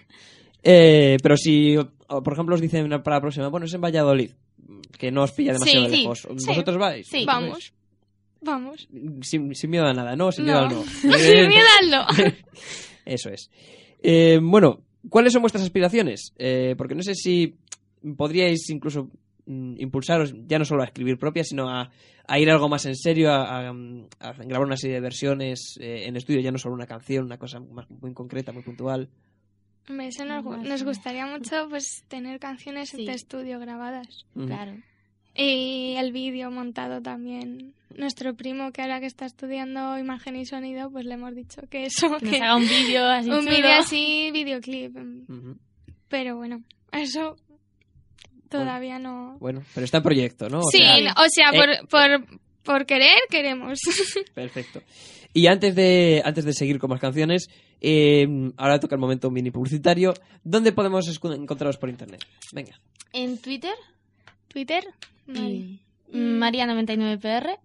eh, 0.61 1.15
pero 1.23 1.37
si, 1.37 1.77
o, 1.77 2.21
por 2.21 2.33
ejemplo, 2.33 2.55
os 2.55 2.61
dicen 2.61 2.89
para 3.01 3.15
la 3.17 3.21
próxima, 3.21 3.47
bueno, 3.47 3.65
es 3.65 3.73
en 3.73 3.79
Valladolid, 3.81 4.31
que 4.99 5.09
no 5.11 5.23
os 5.23 5.31
pilla 5.31 5.53
demasiado 5.53 5.85
Sí, 5.87 5.91
sí, 5.95 6.01
lejos. 6.01 6.19
sí. 6.19 6.45
¿Vosotros 6.47 6.77
vais? 6.77 7.07
Sí. 7.07 7.23
Vamos. 7.25 7.73
Vamos. 8.41 8.89
Sin, 9.21 9.55
sin 9.55 9.69
miedo 9.69 9.85
a 9.85 9.93
nada, 9.93 10.15
¿no? 10.17 10.31
Sin 10.33 10.45
No. 10.45 10.51
miedo 10.51 10.65
al 10.67 10.75
no. 10.75 10.83
Sin 11.17 11.47
miedo 11.47 11.67
al 11.81 11.89
no. 11.89 12.05
Eso 13.05 13.29
es. 13.29 13.49
Eh, 14.03 14.39
bueno, 14.41 14.81
¿cuáles 15.09 15.33
son 15.33 15.41
vuestras 15.41 15.63
aspiraciones? 15.63 16.33
Eh, 16.37 16.75
porque 16.77 16.95
no 16.95 17.03
sé 17.03 17.15
si 17.15 17.55
podríais 18.17 18.69
incluso 18.69 19.09
mm, 19.45 19.75
impulsaros 19.79 20.33
ya 20.47 20.57
no 20.59 20.65
solo 20.65 20.81
a 20.83 20.85
escribir 20.85 21.17
propias, 21.17 21.47
sino 21.49 21.69
a, 21.69 21.91
a 22.27 22.39
ir 22.39 22.49
algo 22.49 22.69
más 22.69 22.85
en 22.85 22.95
serio, 22.95 23.31
a, 23.31 23.67
a- 23.69 23.69
a 24.19 24.33
grabar 24.43 24.65
una 24.67 24.77
serie 24.77 24.95
de 24.95 25.01
versiones 25.01 25.77
eh, 25.79 26.03
en 26.07 26.15
estudio, 26.15 26.41
ya 26.41 26.51
no 26.51 26.57
solo 26.57 26.75
una 26.75 26.87
canción, 26.87 27.25
una 27.25 27.37
cosa 27.37 27.59
más 27.59 27.89
muy 27.89 28.13
concreta, 28.13 28.51
muy 28.51 28.63
puntual. 28.63 29.09
Hombre, 29.89 30.07
Eso 30.07 30.23
nos, 30.25 30.83
gustaría 30.83 31.25
mucho 31.25 31.67
pues 31.69 32.03
tener 32.07 32.39
canciones 32.39 32.89
Sí. 32.89 33.05
de 33.05 33.13
estudio 33.13 33.59
grabadas. 33.59 34.25
Claro. 34.35 34.73
Y 35.35 35.95
el 35.97 36.11
vídeo 36.11 36.51
montado 36.51 37.01
también. 37.01 37.73
Nuestro 37.95 38.35
primo, 38.35 38.71
que 38.71 38.81
ahora 38.81 38.99
que 38.99 39.05
está 39.05 39.25
estudiando 39.25 39.97
imagen 39.97 40.35
y 40.35 40.45
sonido, 40.45 40.89
pues 40.89 41.05
le 41.05 41.15
hemos 41.15 41.35
dicho 41.35 41.61
que 41.69 41.85
eso, 41.85 42.17
Que 42.19 42.25
que 42.25 42.31
nos 42.39 42.41
haga 42.41 42.55
un 42.55 42.67
vídeo 42.67 43.05
así 43.05 43.29
un 43.29 43.45
vídeo 43.45 43.71
así, 43.77 44.31
videoclip. 44.31 44.97
Pero 46.07 46.37
bueno, 46.37 46.63
eso 46.91 47.35
todavía 48.49 48.99
no. 48.99 49.37
Bueno, 49.39 49.63
pero 49.73 49.85
está 49.85 49.97
en 49.97 50.03
proyecto, 50.03 50.49
¿no? 50.49 50.59
O 50.59 50.69
sí, 50.71 50.77
sea, 50.79 50.99
no, 50.99 51.11
o 51.11 51.25
sea, 51.29 51.49
eh, 51.51 51.57
por, 51.57 51.87
por, 51.89 52.39
por 52.63 52.85
querer, 52.85 53.17
queremos. 53.29 53.79
Perfecto. 54.33 54.81
Y 55.33 55.47
antes 55.47 55.73
de, 55.75 56.21
antes 56.25 56.43
de 56.43 56.53
seguir 56.53 56.77
con 56.77 56.89
más 56.89 56.99
canciones, 56.99 57.49
eh, 57.79 58.27
ahora 58.57 58.79
toca 58.79 58.95
el 58.95 59.01
momento 59.01 59.31
mini 59.31 59.49
publicitario. 59.49 60.13
¿Dónde 60.43 60.73
podemos 60.73 61.07
encontraros 61.07 61.77
por 61.77 61.89
internet? 61.89 62.21
Venga. 62.51 62.79
En 63.13 63.37
Twitter, 63.37 63.73
Twitter, 64.51 64.83
y 65.27 65.79
Mari. 66.13 66.57
María99PR. 66.61 67.57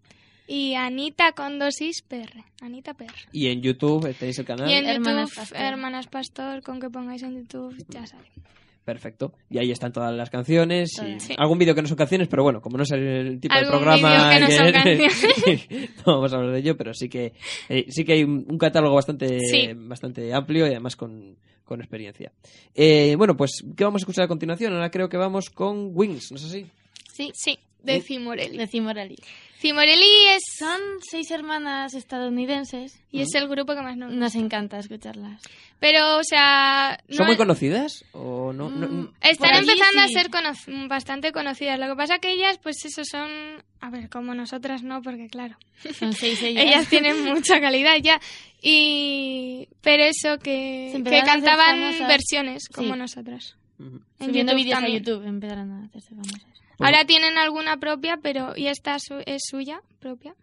Y 0.49 0.75
Anita 0.75 1.33
con 1.33 1.59
dosis 1.59 2.03
PR. 2.03 2.45
Anita 2.63 2.95
PR. 2.95 3.13
Y 3.33 3.49
en 3.49 3.63
YouTube 3.63 4.15
tenéis 4.17 4.39
el 4.39 4.45
canal. 4.45 4.71
Y 4.71 4.75
en 4.75 4.87
Hermanas 4.87 5.31
YouTube, 5.31 5.37
Pastor. 5.41 5.59
Hermanas 5.61 6.07
Pastor, 6.07 6.63
con 6.63 6.79
que 6.81 6.89
pongáis 6.89 7.23
en 7.25 7.35
YouTube, 7.35 7.75
ya 7.89 8.07
sale. 8.07 8.29
Perfecto. 8.85 9.33
Y 9.51 9.59
ahí 9.59 9.73
están 9.73 9.91
todas 9.91 10.15
las 10.15 10.31
canciones. 10.31 10.91
Y. 11.05 11.19
Sí. 11.19 11.35
algún 11.37 11.59
vídeo 11.59 11.75
que 11.75 11.83
no 11.83 11.89
son 11.89 11.97
canciones, 11.97 12.29
pero 12.29 12.45
bueno, 12.45 12.61
como 12.61 12.77
no 12.77 12.85
es 12.85 12.93
el 12.93 13.41
tipo 13.41 13.53
de 13.57 13.67
programa. 13.67 14.31
que 14.35 14.41
no 14.41 14.51
son 14.53 14.73
canciones. 14.73 15.91
no 16.07 16.15
vamos 16.15 16.33
a 16.33 16.37
hablar 16.37 16.53
de 16.53 16.59
ello, 16.61 16.77
pero 16.77 16.95
sí 16.95 17.09
que 17.09 17.33
eh, 17.69 17.87
sí 17.89 18.05
que 18.05 18.13
hay 18.13 18.23
un, 18.23 18.47
un 18.49 18.59
catálogo 18.59 18.95
bastante, 18.95 19.41
Sí. 19.41 19.71
bastante 19.75 20.33
amplio 20.33 20.67
y 20.67 20.71
además 20.71 20.95
con, 20.95 21.37
con 21.65 21.81
experiencia. 21.81 22.31
Eh, 22.77 23.17
bueno, 23.19 23.37
pues, 23.37 23.65
¿qué 23.77 23.83
vamos 23.83 24.03
a 24.03 24.05
escuchar 24.05 24.27
a 24.27 24.29
continuación? 24.29 24.73
Ahora 24.75 24.93
creo 24.93 25.09
que 25.09 25.17
vamos 25.17 25.51
con 25.51 25.91
Wings, 25.93 26.31
¿no 26.31 26.37
es 26.37 26.45
así? 26.45 26.67
Sí, 27.17 27.31
Sí, 27.35 27.59
de 27.83 28.01
Cimorelli. 28.03 28.57
de 28.59 28.67
Cimorelli. 28.67 29.17
Cimorelli 29.59 30.05
es... 30.35 30.43
Son 30.59 30.79
seis 31.11 31.31
hermanas 31.31 31.95
estadounidenses. 31.95 33.01
Y 33.11 33.23
es 33.23 33.35
el 33.35 33.49
grupo 33.49 33.75
que 33.75 33.81
más 33.81 33.97
nos... 33.97 34.13
Nos 34.13 34.35
encanta 34.35 34.79
escucharlas. 34.79 35.41
Pero, 35.81 36.19
o 36.19 36.23
sea... 36.25 36.99
no 37.09 37.17
¿Son 37.17 37.27
muy 37.27 37.33
es- 37.33 37.39
conocidas? 37.39 38.05
¿O 38.13 38.53
no? 38.53 38.69
no- 38.69 38.87
Mm, 38.87 39.13
Están 39.23 39.49
Por 39.49 39.57
allí 39.59 39.71
empezando 39.71 40.03
a 40.03 40.09
ser 40.09 40.31
cono- 40.31 40.89
bastante 40.89 41.33
conocidas. 41.33 41.79
Lo 41.79 41.87
que 41.89 41.97
pasa 41.97 42.19
que 42.19 42.31
ellas, 42.33 42.59
pues 42.63 42.85
eso 42.85 43.03
son... 43.05 43.31
A 43.81 43.89
ver, 43.91 44.11
como 44.11 44.35
nosotras 44.35 44.83
no, 44.83 45.01
porque 45.01 45.29
claro, 45.29 45.57
Son 45.99 46.13
seis 46.13 46.43
ellas. 46.43 46.65
ellas 46.65 46.89
tienen 46.89 47.25
mucha 47.25 47.59
calidad 47.61 47.97
ya. 48.03 48.21
Y... 48.61 49.69
Pero 49.81 50.03
eso, 50.05 50.39
que, 50.39 50.93
que 51.03 51.23
cantaban 51.23 51.97
versiones 52.07 52.69
como 52.69 52.93
Sí. 52.95 52.99
nosotras. 52.99 53.57
En 53.79 54.03
Subiendo 54.27 54.53
YouTube 54.53 54.65
vídeos 54.65 54.83
a. 54.83 54.89
YouTube 54.89 55.27
empezaron 55.27 55.71
a 55.73 55.85
hacerse 55.87 56.09
famosas. 56.11 56.56
Ahora 56.79 57.05
tienen 57.07 57.39
alguna 57.39 57.79
propia, 57.79 58.19
pero 58.23 58.53
y 58.57 58.67
esta 58.69 58.99
su- 58.99 59.23
es 59.27 59.43
suya, 59.49 59.81
propia. 59.99 60.35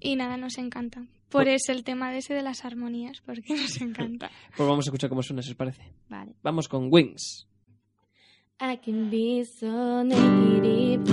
Y 0.00 0.16
nada, 0.16 0.36
nos 0.36 0.58
encanta. 0.58 1.00
Por 1.28 1.44
Pues- 1.44 1.62
eso 1.62 1.72
el 1.72 1.84
tema 1.84 2.10
de 2.10 2.18
ese 2.18 2.34
de 2.34 2.42
las 2.42 2.64
armonías, 2.64 3.20
porque 3.24 3.54
nos 3.54 3.80
encanta. 3.80 4.30
Pues 4.56 4.68
vamos 4.68 4.86
a 4.86 4.88
escuchar 4.88 5.08
cómo 5.10 5.22
suena, 5.22 5.42
si 5.42 5.50
os 5.50 5.56
parece. 5.56 5.82
Vale. 6.08 6.34
Vamos 6.42 6.68
con 6.68 6.88
Wings. 6.90 7.46
I 8.60 8.76
can 8.78 9.10
be 9.10 9.44
so 9.44 10.04
negative. 10.04 11.04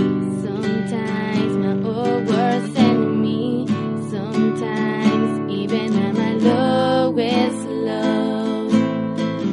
Sometimes 0.44 1.58
my 1.58 1.74
whole 1.84 2.24
world's 2.26 2.78
enemy. 2.78 3.66
Sometimes 4.12 5.52
even 5.52 5.96
at 5.98 6.14
my 6.14 6.34
lowest 6.36 7.66
low. 7.66 8.70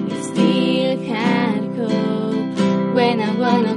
You 0.09 0.22
still 0.25 0.99
had 1.09 1.62
hope 1.79 2.94
when 2.94 3.20
I 3.20 3.31
wanna 3.38 3.76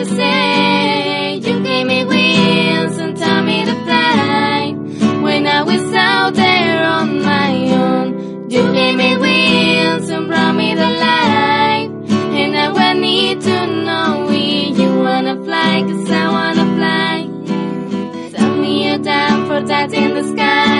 to 0.00 0.06
say 0.14 1.34
you 1.34 1.62
gave 1.62 1.86
me 1.86 2.04
wings 2.06 2.96
and 2.96 3.14
taught 3.18 3.44
me 3.44 3.66
to 3.66 3.74
fly. 3.84 4.72
When 5.20 5.46
I 5.46 5.62
was 5.62 5.92
out 5.92 6.32
there 6.34 6.82
on 6.84 7.22
my 7.22 7.52
own, 7.84 8.48
you 8.48 8.62
gave 8.72 8.96
me 8.96 9.18
wings 9.18 10.08
and 10.08 10.26
brought 10.26 10.54
me 10.54 10.74
to 10.74 10.88
life. 11.08 11.90
And 12.38 12.52
now 12.52 12.74
I 12.76 12.94
need 12.94 13.42
to 13.42 13.66
know 13.86 14.26
if 14.30 14.78
you 14.78 14.90
wanna 15.04 15.36
fly, 15.44 15.82
cause 15.82 16.10
I 16.10 16.26
wanna 16.36 16.66
fly. 16.76 17.16
Tell 18.32 18.56
me 18.56 18.88
you're 18.88 18.98
down 18.98 19.48
for 19.48 19.60
that 19.60 19.92
in 19.92 20.14
the 20.14 20.24
sky. 20.32 20.79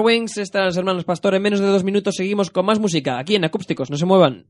Wings, 0.00 0.38
están 0.38 0.66
los 0.66 0.76
hermanos 0.76 1.04
Pastor. 1.04 1.34
En 1.34 1.42
menos 1.42 1.60
de 1.60 1.66
dos 1.66 1.84
minutos 1.84 2.14
seguimos 2.16 2.50
con 2.50 2.64
más 2.66 2.78
música 2.78 3.18
aquí 3.18 3.34
en 3.34 3.44
Acústicos. 3.44 3.90
No 3.90 3.96
se 3.96 4.06
muevan. 4.06 4.46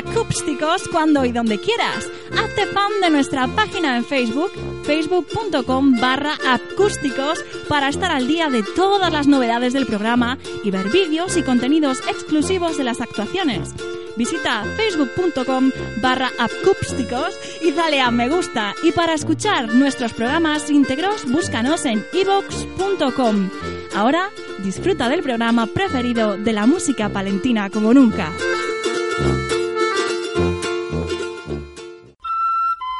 Acústicos 0.00 0.88
cuando 0.90 1.26
y 1.26 1.32
donde 1.32 1.58
quieras. 1.58 2.08
Hazte 2.32 2.64
fan 2.66 2.90
de 3.02 3.10
nuestra 3.10 3.46
página 3.48 3.98
en 3.98 4.04
Facebook, 4.04 4.50
facebook.com 4.84 6.00
barra 6.00 6.38
acústicos, 6.48 7.44
para 7.68 7.90
estar 7.90 8.10
al 8.10 8.26
día 8.26 8.48
de 8.48 8.62
todas 8.62 9.12
las 9.12 9.26
novedades 9.26 9.74
del 9.74 9.84
programa 9.84 10.38
y 10.64 10.70
ver 10.70 10.88
vídeos 10.88 11.36
y 11.36 11.42
contenidos 11.42 12.00
exclusivos 12.08 12.78
de 12.78 12.84
las 12.84 13.02
actuaciones. 13.02 13.74
Visita 14.16 14.64
facebook.com 14.76 15.70
barra 16.00 16.30
acústicos 16.38 17.38
y 17.60 17.72
dale 17.72 18.00
a 18.00 18.10
me 18.10 18.30
gusta. 18.30 18.74
Y 18.82 18.92
para 18.92 19.12
escuchar 19.12 19.74
nuestros 19.74 20.14
programas 20.14 20.70
íntegros, 20.70 21.30
búscanos 21.30 21.84
en 21.84 22.02
ivox.com. 22.14 23.50
Ahora 23.94 24.30
disfruta 24.64 25.10
del 25.10 25.22
programa 25.22 25.66
preferido 25.66 26.38
de 26.38 26.54
la 26.54 26.66
música 26.66 27.10
palentina 27.10 27.68
como 27.68 27.92
nunca. 27.92 28.32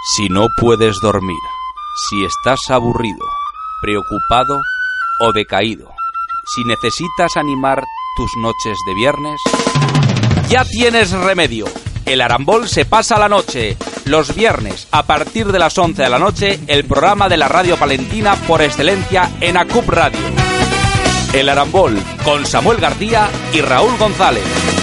Si 0.02 0.30
no 0.30 0.48
puedes 0.56 0.96
dormir, 1.02 1.36
si 2.08 2.24
estás 2.24 2.58
aburrido, 2.70 3.26
preocupado 3.82 4.62
o 5.20 5.32
decaído, 5.34 5.90
si 6.54 6.64
necesitas 6.64 7.36
animar 7.36 7.84
tus 8.16 8.30
noches 8.38 8.78
de 8.86 8.94
viernes, 8.94 9.38
ya 10.48 10.64
tienes 10.64 11.10
remedio. 11.10 11.66
El 12.06 12.22
Arambol 12.22 12.66
se 12.66 12.86
pasa 12.86 13.18
la 13.18 13.28
noche. 13.28 13.76
Los 14.06 14.34
viernes, 14.34 14.88
a 14.90 15.02
partir 15.02 15.52
de 15.52 15.58
las 15.58 15.76
11 15.76 16.02
de 16.02 16.08
la 16.08 16.18
noche, 16.18 16.58
el 16.66 16.86
programa 16.86 17.28
de 17.28 17.36
la 17.36 17.48
radio 17.48 17.76
palentina 17.76 18.36
por 18.48 18.62
excelencia 18.62 19.30
en 19.42 19.58
ACUP 19.58 19.86
Radio. 19.86 20.18
El 21.34 21.50
Arambol, 21.50 22.02
con 22.24 22.46
Samuel 22.46 22.78
García 22.78 23.28
y 23.52 23.60
Raúl 23.60 23.98
González. 23.98 24.79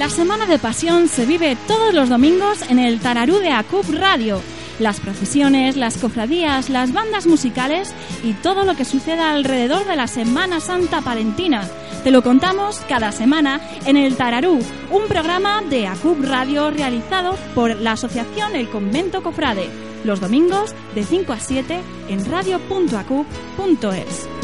La 0.00 0.08
Semana 0.08 0.46
de 0.46 0.58
Pasión 0.58 1.08
se 1.08 1.26
vive 1.26 1.58
todos 1.68 1.92
los 1.92 2.08
domingos 2.08 2.62
en 2.70 2.78
el 2.78 3.00
Tararú 3.00 3.36
de 3.36 3.50
ACUP 3.50 3.84
Radio. 3.90 4.40
Las 4.78 4.98
procesiones, 4.98 5.76
las 5.76 5.98
cofradías, 5.98 6.70
las 6.70 6.94
bandas 6.94 7.26
musicales 7.26 7.92
y 8.24 8.32
todo 8.32 8.64
lo 8.64 8.74
que 8.76 8.86
suceda 8.86 9.30
alrededor 9.30 9.84
de 9.84 9.96
la 9.96 10.06
Semana 10.06 10.60
Santa 10.60 11.02
Palentina. 11.02 11.68
Te 12.02 12.10
lo 12.10 12.22
contamos 12.22 12.78
cada 12.88 13.12
semana 13.12 13.60
en 13.84 13.98
el 13.98 14.16
Tararú, 14.16 14.60
un 14.90 15.06
programa 15.06 15.60
de 15.68 15.86
ACUP 15.86 16.24
Radio 16.24 16.70
realizado 16.70 17.36
por 17.54 17.76
la 17.76 17.92
Asociación 17.92 18.56
El 18.56 18.70
Convento 18.70 19.22
Cofrade. 19.22 19.68
Los 20.04 20.18
domingos 20.18 20.74
de 20.94 21.04
5 21.04 21.34
a 21.34 21.40
7 21.40 21.78
en 22.08 22.24
radio.acup.es. 22.24 24.39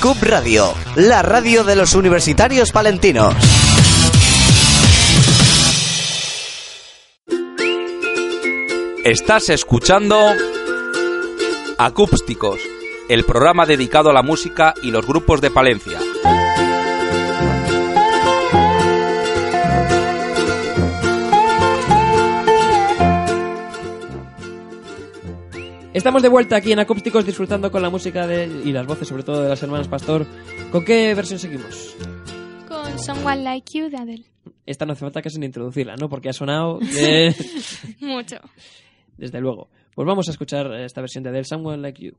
ACUP 0.00 0.22
Radio, 0.22 0.72
la 0.96 1.20
radio 1.20 1.62
de 1.62 1.76
los 1.76 1.94
universitarios 1.94 2.72
palentinos. 2.72 3.34
Estás 9.04 9.50
escuchando 9.50 10.32
Acústicos, 11.76 12.60
el 13.10 13.24
programa 13.24 13.66
dedicado 13.66 14.08
a 14.08 14.14
la 14.14 14.22
música 14.22 14.72
y 14.82 14.90
los 14.90 15.06
grupos 15.06 15.42
de 15.42 15.50
Palencia. 15.50 15.98
Estamos 26.00 26.22
de 26.22 26.30
vuelta 26.30 26.56
aquí 26.56 26.72
en 26.72 26.78
Acústicos 26.78 27.26
disfrutando 27.26 27.70
con 27.70 27.82
la 27.82 27.90
música 27.90 28.26
de, 28.26 28.46
y 28.64 28.72
las 28.72 28.86
voces, 28.86 29.06
sobre 29.06 29.22
todo 29.22 29.42
de 29.42 29.50
las 29.50 29.62
hermanas 29.62 29.86
Pastor. 29.86 30.26
¿Con 30.72 30.82
qué 30.82 31.14
versión 31.14 31.38
seguimos? 31.38 31.94
Con 32.66 32.98
Someone 32.98 33.42
Like 33.44 33.78
You 33.78 33.90
de 33.90 33.98
Adele. 33.98 34.24
Esta 34.64 34.86
no 34.86 34.94
hace 34.94 35.00
falta 35.00 35.20
casi 35.20 35.38
ni 35.38 35.44
introducirla, 35.44 35.96
¿no? 35.96 36.08
Porque 36.08 36.30
ha 36.30 36.32
sonado 36.32 36.78
de- 36.94 37.34
Mucho. 38.00 38.36
desde 39.18 39.42
luego. 39.42 39.68
Pues 39.94 40.06
vamos 40.06 40.26
a 40.28 40.30
escuchar 40.30 40.72
esta 40.80 41.02
versión 41.02 41.22
de 41.22 41.28
Adele, 41.30 41.44
Someone 41.44 41.82
Like 41.82 42.02
You. 42.02 42.16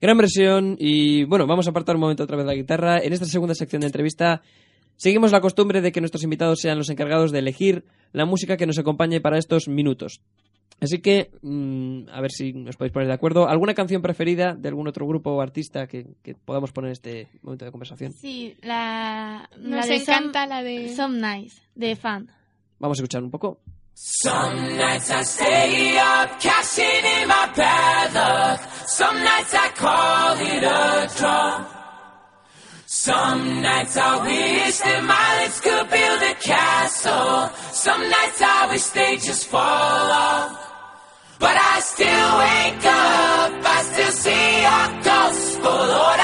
Gran 0.00 0.16
versión 0.16 0.76
y 0.78 1.24
bueno, 1.24 1.46
vamos 1.46 1.66
a 1.66 1.70
apartar 1.70 1.96
un 1.96 2.00
momento 2.00 2.24
otra 2.24 2.36
vez 2.36 2.46
la 2.46 2.54
guitarra. 2.54 2.98
En 2.98 3.12
esta 3.12 3.26
segunda 3.26 3.54
sección 3.54 3.80
de 3.80 3.86
entrevista 3.88 4.40
seguimos 4.96 5.32
la 5.32 5.40
costumbre 5.40 5.80
de 5.80 5.92
que 5.92 6.00
nuestros 6.00 6.22
invitados 6.24 6.60
sean 6.60 6.78
los 6.78 6.88
encargados 6.90 7.32
de 7.32 7.40
elegir 7.40 7.84
la 8.12 8.24
música 8.24 8.56
que 8.56 8.66
nos 8.66 8.78
acompañe 8.78 9.20
para 9.20 9.38
estos 9.38 9.68
minutos. 9.68 10.20
Así 10.80 11.00
que, 11.00 11.30
mm, 11.42 12.08
a 12.10 12.22
ver 12.22 12.30
si 12.30 12.54
nos 12.54 12.76
podéis 12.76 12.94
poner 12.94 13.08
de 13.08 13.12
acuerdo. 13.14 13.46
¿Alguna 13.46 13.74
canción 13.74 14.00
preferida 14.00 14.54
de 14.54 14.68
algún 14.68 14.88
otro 14.88 15.06
grupo 15.06 15.30
o 15.32 15.42
artista 15.42 15.86
que, 15.86 16.06
que 16.22 16.34
podamos 16.34 16.72
poner 16.72 16.88
en 16.88 16.92
este 16.92 17.28
momento 17.42 17.66
de 17.66 17.70
conversación? 17.70 18.12
Sí, 18.14 18.56
la, 18.62 19.50
la 19.58 19.76
Nos 19.76 19.86
de 19.88 19.96
encanta 19.96 20.44
Some- 20.44 20.48
la 20.48 20.62
de... 20.62 20.88
Some 20.96 21.20
Nice, 21.20 21.60
de 21.74 21.96
Fan. 21.96 22.30
Vamos 22.78 22.98
a 22.98 23.02
escuchar 23.02 23.22
un 23.22 23.30
poco. 23.30 23.60
Some 23.92 24.76
nights 24.78 25.10
I 25.10 25.22
stay 25.24 25.96
up, 25.98 26.30
cashing 26.40 27.04
in 27.22 27.28
my 27.28 27.52
bad 27.54 28.14
luck. 28.14 28.60
Some 28.90 29.22
nights 29.22 29.54
I 29.54 29.68
call 29.76 30.36
it 30.40 30.64
a 30.64 31.16
draw. 31.16 31.64
Some 32.86 33.62
nights 33.62 33.96
I 33.96 34.18
wish 34.26 34.78
that 34.80 35.04
my 35.04 35.28
lips 35.38 35.60
could 35.60 35.86
build 35.88 36.22
a 36.26 36.34
castle. 36.34 37.54
Some 37.70 38.02
nights 38.10 38.42
I 38.42 38.66
wish 38.68 38.86
they 38.90 39.14
just 39.14 39.46
fall 39.46 39.60
off. 39.62 40.58
But 41.38 41.56
I 41.56 41.78
still 41.80 42.30
wake 42.42 42.84
up, 42.84 43.50
I 43.62 43.78
still 43.90 44.14
see 44.24 44.46
your 44.66 44.88
gospel. 45.06 45.70
Lord, 45.94 46.19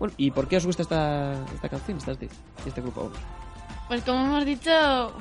Bueno, 0.00 0.12
¿y 0.16 0.32
por 0.32 0.48
qué 0.48 0.56
os 0.56 0.66
gusta 0.66 0.82
esta, 0.82 1.34
esta 1.54 1.68
canción, 1.68 1.98
esta, 1.98 2.12
este 2.66 2.80
grupo? 2.80 3.04
vamos? 3.04 3.18
Pues 3.86 4.02
como 4.02 4.24
hemos 4.24 4.44
dicho, 4.44 4.70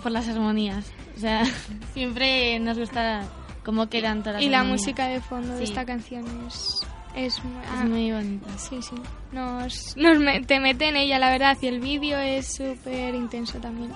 por 0.01 0.11
las 0.11 0.27
armonías. 0.27 0.91
O 1.15 1.19
sea, 1.19 1.43
siempre 1.93 2.57
nos 2.59 2.79
gusta 2.79 3.23
cómo 3.63 3.87
quedan 3.89 4.19
todas 4.19 4.35
las 4.35 4.43
Y 4.43 4.49
la 4.49 4.59
armonías. 4.61 4.81
música 4.81 5.07
de 5.07 5.19
fondo 5.21 5.53
de 5.55 5.63
esta 5.65 5.85
canción 5.85 6.25
es... 6.47 6.81
Es, 7.15 7.41
ah, 7.71 7.83
muy 7.85 8.11
bonita. 8.11 8.47
Sí, 8.57 8.79
sí. 8.81 8.95
Nos, 9.31 9.97
nos 9.97 10.19
me- 10.19 10.41
te 10.41 10.59
mete 10.59 10.87
en 10.89 10.95
ella, 10.95 11.17
la 11.19 11.31
verdad. 11.31 11.57
Y 11.59 11.67
el 11.67 11.79
vídeo 11.79 12.17
es 12.19 12.55
súper 12.55 13.15
intenso 13.15 13.57
también. 13.59 13.91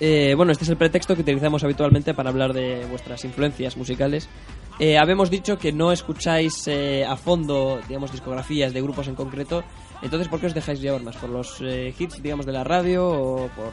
Eh, 0.00 0.34
bueno, 0.36 0.52
este 0.52 0.62
es 0.64 0.70
el 0.70 0.76
pretexto 0.76 1.16
que 1.16 1.22
utilizamos 1.22 1.64
habitualmente 1.64 2.14
para 2.14 2.30
hablar 2.30 2.52
de 2.52 2.86
vuestras 2.88 3.24
influencias 3.24 3.76
musicales. 3.76 4.28
Eh, 4.78 4.96
habemos 4.96 5.30
dicho 5.30 5.58
que 5.58 5.72
no 5.72 5.90
escucháis 5.92 6.68
eh, 6.68 7.04
a 7.04 7.16
fondo, 7.16 7.80
digamos, 7.88 8.12
discografías 8.12 8.72
de 8.72 8.80
grupos 8.80 9.08
en 9.08 9.14
concreto. 9.16 9.64
Entonces, 10.02 10.28
¿por 10.28 10.38
qué 10.40 10.46
os 10.46 10.54
dejáis 10.54 10.80
llevar 10.80 11.02
más? 11.02 11.16
¿Por 11.16 11.30
los 11.30 11.60
eh, 11.62 11.92
hits, 11.98 12.22
digamos, 12.22 12.46
de 12.46 12.52
la 12.52 12.62
radio 12.62 13.08
o 13.08 13.48
por, 13.48 13.72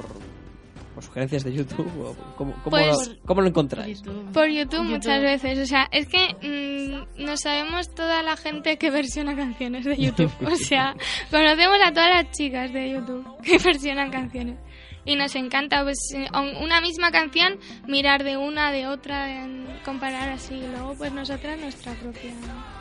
por 0.95 1.03
sugerencias 1.03 1.43
de 1.43 1.53
YouTube? 1.53 1.87
¿O 2.01 2.15
cómo, 2.35 2.53
cómo 2.63 2.71
Pues- 2.71 3.09
lo, 3.09 3.15
cómo 3.27 3.41
lo 3.41 3.47
encontráis? 3.49 4.01
YouTube. 4.01 4.31
Por 4.31 4.47
YouTube, 4.47 4.71
YouTube. 4.79 4.89
muchas 4.89 5.21
veces. 5.21 5.59
O 5.59 5.65
sea, 5.67 5.87
es 5.91 6.07
que 6.07 6.33
mm, 6.41 7.23
no 7.23 7.37
sabemos 7.37 7.93
toda 7.93 8.23
la 8.23 8.35
gente 8.35 8.77
que 8.77 8.89
versiona 8.89 9.35
canciones 9.35 9.85
de 9.85 9.97
YouTube. 9.97 10.31
O 10.51 10.55
sea, 10.55 10.95
conocemos 11.29 11.77
a 11.85 11.91
todas 11.91 12.09
las 12.09 12.31
chicas 12.31 12.73
de 12.73 12.89
YouTube 12.93 13.25
que 13.43 13.57
versionan 13.63 14.09
canciones. 14.09 14.57
Y 15.05 15.15
nos 15.15 15.35
encanta, 15.35 15.83
pues, 15.83 15.97
eh, 16.15 16.25
un- 16.33 16.63
una 16.63 16.81
misma 16.81 17.11
canción, 17.11 17.59
mirar 17.87 18.23
de 18.23 18.37
una, 18.37 18.71
de 18.71 18.87
otra, 18.87 19.47
comparar 19.85 20.29
así. 20.29 20.55
Y 20.55 20.67
luego, 20.67 20.95
pues, 20.97 21.11
nosotras 21.13 21.59
nuestra 21.59 21.93
propia 21.93 22.31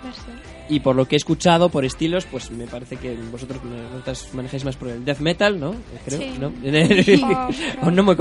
versión. 0.03 0.41
Y 0.71 0.81
por 0.81 0.97
lo 0.97 1.07
que 1.07 1.17
he 1.17 1.19
escuchado, 1.19 1.69
por 1.69 1.85
estilos, 1.85 2.25
pues 2.25 2.51
me 2.51 2.67
parece 2.67 2.97
que 2.97 3.15
vosotros 3.31 3.61
vosotras 3.93 4.33
manejáis 4.33 4.65
más 4.65 4.77
por 4.77 4.89
el 4.89 5.05
death 5.05 5.19
metal, 5.19 5.61
¿no? 5.61 5.73
Eh, 5.75 5.77
Creo, 6.07 6.19
Sí. 6.19 6.33
¿no? 6.41 6.49
O 7.83 7.89
o 7.89 7.91
no 7.91 8.03
muy 8.03 8.17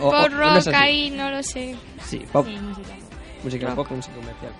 o- 0.00 0.28
no 0.30 0.38
rock 0.38 0.56
así. 0.56 0.70
ahí, 0.74 1.10
no 1.10 1.30
lo 1.30 1.42
sé. 1.42 1.76
Sí, 2.06 2.22
pop. 2.32 2.46
Sí, 2.46 2.56
música. 2.56 2.88
Música 3.44 3.66
Rock. 3.66 3.76
pop, 3.76 3.90
música 3.96 4.14
comercial. 4.14 4.52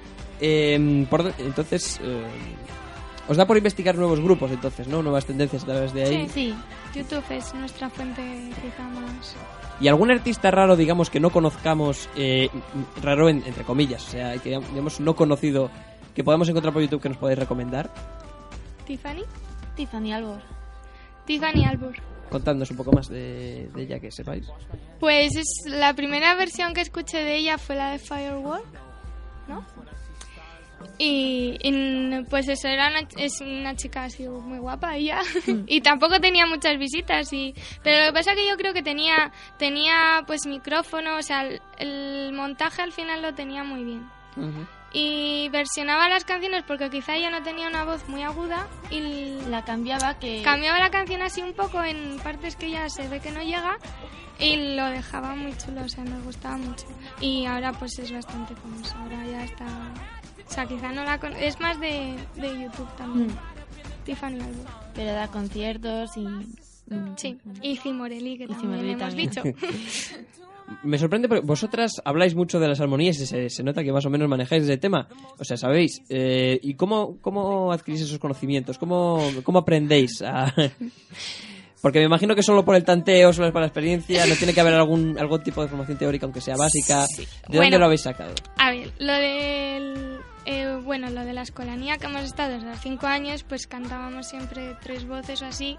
Eh, 0.44 1.06
por 1.08 1.32
entonces, 1.38 2.00
eh, 2.02 2.24
os 3.32 3.36
da 3.36 3.46
por 3.46 3.56
investigar 3.56 3.96
nuevos 3.96 4.20
grupos, 4.20 4.50
entonces, 4.52 4.86
¿no? 4.86 5.02
Nuevas 5.02 5.24
tendencias 5.26 5.64
a 5.64 5.66
través 5.66 5.92
de 5.92 6.04
ahí. 6.04 6.28
Sí, 6.28 6.54
YouTube 6.94 7.24
es 7.30 7.52
nuestra 7.54 7.90
fuente 7.90 8.22
quizá 8.62 8.82
más... 8.88 9.34
¿Y 9.80 9.88
algún 9.88 10.12
artista 10.12 10.50
raro, 10.52 10.76
digamos, 10.76 11.10
que 11.10 11.18
no 11.18 11.30
conozcamos, 11.30 12.08
eh, 12.14 12.48
raro 13.02 13.28
en- 13.28 13.42
entre 13.46 13.64
comillas, 13.64 14.06
o 14.06 14.10
sea, 14.10 14.38
que 14.38 14.50
digamos 14.50 15.00
no 15.00 15.16
conocido, 15.16 15.70
que 16.14 16.22
podamos 16.22 16.48
encontrar 16.48 16.72
por 16.72 16.82
YouTube 16.82 17.00
que 17.02 17.08
nos 17.08 17.18
podáis 17.18 17.38
recomendar? 17.38 17.90
¿Tiffany? 18.86 19.22
Tiffany 19.74 20.12
Albor. 20.12 20.40
Tiffany 21.26 21.64
Albor. 21.64 21.94
Contadnos 22.30 22.70
un 22.70 22.76
poco 22.76 22.92
más 22.92 23.08
de, 23.08 23.68
de 23.74 23.82
ella, 23.82 23.98
que 23.98 24.10
sepáis. 24.10 24.46
Pues 25.00 25.34
es 25.36 25.64
la 25.66 25.94
primera 25.94 26.34
versión 26.34 26.74
que 26.74 26.80
escuché 26.80 27.18
de 27.24 27.36
ella 27.36 27.58
fue 27.58 27.74
la 27.76 27.90
de 27.90 27.98
Firewall, 27.98 28.62
¿no? 29.48 29.64
Y, 31.04 31.58
y, 31.60 32.24
pues 32.30 32.48
eso, 32.48 32.68
era 32.68 32.88
una, 32.88 33.00
es 33.16 33.40
una 33.40 33.74
chica 33.74 34.04
así 34.04 34.28
muy 34.28 34.58
guapa 34.58 34.94
ella. 34.96 35.20
y 35.66 35.80
tampoco 35.80 36.20
tenía 36.20 36.46
muchas 36.46 36.78
visitas. 36.78 37.32
Y, 37.32 37.54
pero 37.82 37.98
lo 37.98 38.06
que 38.06 38.12
pasa 38.12 38.30
es 38.30 38.36
que 38.36 38.48
yo 38.48 38.56
creo 38.56 38.72
que 38.72 38.84
tenía, 38.84 39.32
tenía 39.58 40.22
pues 40.28 40.46
micrófono, 40.46 41.16
o 41.16 41.22
sea, 41.22 41.42
el, 41.42 41.60
el 41.78 42.32
montaje 42.32 42.82
al 42.82 42.92
final 42.92 43.20
lo 43.20 43.34
tenía 43.34 43.64
muy 43.64 43.82
bien. 43.82 44.08
Y 44.92 45.48
versionaba 45.48 46.08
las 46.08 46.24
canciones 46.24 46.62
porque 46.66 46.88
quizá 46.88 47.16
ella 47.16 47.30
no 47.30 47.42
tenía 47.42 47.66
una 47.66 47.84
voz 47.84 48.08
muy 48.08 48.22
aguda 48.22 48.68
y 48.90 49.40
La 49.48 49.64
cambiaba 49.64 50.18
que... 50.18 50.42
cambiaba 50.42 50.78
la 50.78 50.90
canción 50.90 51.20
así 51.22 51.42
un 51.42 51.52
poco 51.52 51.82
en 51.82 52.18
partes 52.20 52.56
que 52.56 52.70
ya 52.70 52.88
se 52.88 53.08
ve 53.08 53.20
que 53.20 53.30
no 53.32 53.42
llega 53.42 53.76
y 54.38 54.74
lo 54.76 54.86
dejaba 54.86 55.34
muy 55.34 55.56
chulo, 55.58 55.82
o 55.82 55.88
sea, 55.88 56.04
nos 56.04 56.22
gustaba 56.24 56.56
mucho. 56.58 56.86
Y 57.20 57.44
ahora 57.44 57.72
pues 57.72 57.98
es 57.98 58.12
bastante 58.12 58.54
famosa, 58.54 58.96
ahora 59.00 59.26
ya 59.26 59.44
está... 59.44 59.66
O 60.48 60.52
sea, 60.52 60.66
quizá 60.66 60.92
no 60.92 61.04
la... 61.04 61.18
con- 61.18 61.36
Es 61.36 61.58
más 61.60 61.78
de, 61.80 62.14
de 62.36 62.62
YouTube 62.62 62.88
también. 62.96 63.28
Mm, 63.28 64.04
Tiffany 64.04 64.38
pero 64.94 65.12
da 65.12 65.28
conciertos 65.28 66.16
y... 66.16 66.26
mm, 66.26 67.14
Sí, 67.16 67.38
y 67.62 67.76
Cimorelli, 67.76 68.36
que 68.38 68.44
Y 68.44 68.46
también 68.48 68.60
Cimorelli 68.60 68.92
hemos 68.92 69.00
también. 69.08 69.30
dicho. 69.30 69.42
Me 70.84 70.96
sorprende 70.98 71.28
porque 71.28 71.44
vosotras 71.44 72.00
habláis 72.04 72.34
mucho 72.34 72.58
de 72.58 72.66
las 72.68 72.80
armonías 72.80 73.18
y 73.20 73.26
se, 73.26 73.50
se 73.50 73.62
nota 73.62 73.82
que 73.84 73.92
más 73.92 74.06
o 74.06 74.10
menos 74.10 74.28
manejáis 74.28 74.62
ese 74.62 74.78
tema. 74.78 75.06
O 75.38 75.44
sea, 75.44 75.56
sabéis. 75.56 76.00
Eh, 76.08 76.58
¿Y 76.62 76.74
cómo, 76.74 77.18
cómo 77.20 77.72
adquirís 77.72 78.00
esos 78.02 78.18
conocimientos? 78.18 78.78
¿Cómo, 78.78 79.20
cómo 79.44 79.58
aprendéis 79.60 80.22
a...? 80.22 80.52
Porque 81.82 81.98
me 81.98 82.04
imagino 82.04 82.36
que 82.36 82.44
solo 82.44 82.64
por 82.64 82.76
el 82.76 82.84
tanteo, 82.84 83.32
solo 83.32 83.50
por 83.52 83.60
la 83.60 83.66
experiencia, 83.66 84.24
no 84.26 84.36
tiene 84.36 84.54
que 84.54 84.60
haber 84.60 84.74
algún, 84.74 85.18
algún 85.18 85.42
tipo 85.42 85.62
de 85.62 85.68
formación 85.68 85.98
teórica, 85.98 86.26
aunque 86.26 86.40
sea 86.40 86.54
básica. 86.56 87.06
¿De 87.48 87.58
dónde 87.58 87.76
lo 87.76 87.86
habéis 87.86 88.02
sacado? 88.02 88.32
A 88.56 88.70
ver, 88.70 88.92
lo 89.00 89.12
del... 89.12 90.18
eh, 90.44 90.78
bueno, 90.82 91.10
lo 91.10 91.24
de 91.24 91.32
la 91.32 91.42
escolanía 91.42 91.98
que 91.98 92.06
hemos 92.06 92.22
estado 92.22 92.52
desde 92.54 92.66
los 92.68 92.80
cinco 92.80 93.06
años, 93.06 93.42
pues 93.44 93.66
cantábamos 93.66 94.28
siempre 94.28 94.76
tres 94.82 95.06
voces 95.06 95.42
o 95.42 95.46
así. 95.46 95.76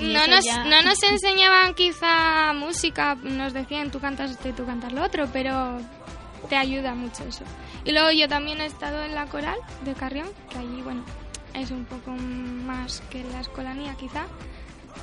No 0.00 0.26
nos, 0.26 0.44
ya- 0.44 0.64
no 0.64 0.82
nos 0.82 1.02
enseñaban 1.02 1.74
quizá 1.74 2.52
música, 2.52 3.14
nos 3.22 3.52
decían 3.54 3.90
tú 3.90 3.98
cantas 3.98 4.30
esto 4.32 4.48
y 4.48 4.52
tú 4.52 4.66
cantas 4.66 4.92
lo 4.92 5.02
otro, 5.02 5.26
pero 5.32 5.78
te 6.50 6.56
ayuda 6.56 6.94
mucho 6.94 7.24
eso. 7.24 7.44
Y 7.84 7.92
luego 7.92 8.10
yo 8.10 8.28
también 8.28 8.60
he 8.60 8.66
estado 8.66 9.02
en 9.04 9.14
la 9.14 9.26
coral 9.26 9.56
de 9.84 9.94
Carrión, 9.94 10.28
que 10.50 10.58
allí, 10.58 10.82
bueno, 10.82 11.02
es 11.54 11.70
un 11.70 11.84
poco 11.86 12.10
más 12.10 13.00
que 13.10 13.24
la 13.24 13.40
escolanía 13.40 13.94
quizá, 13.94 14.26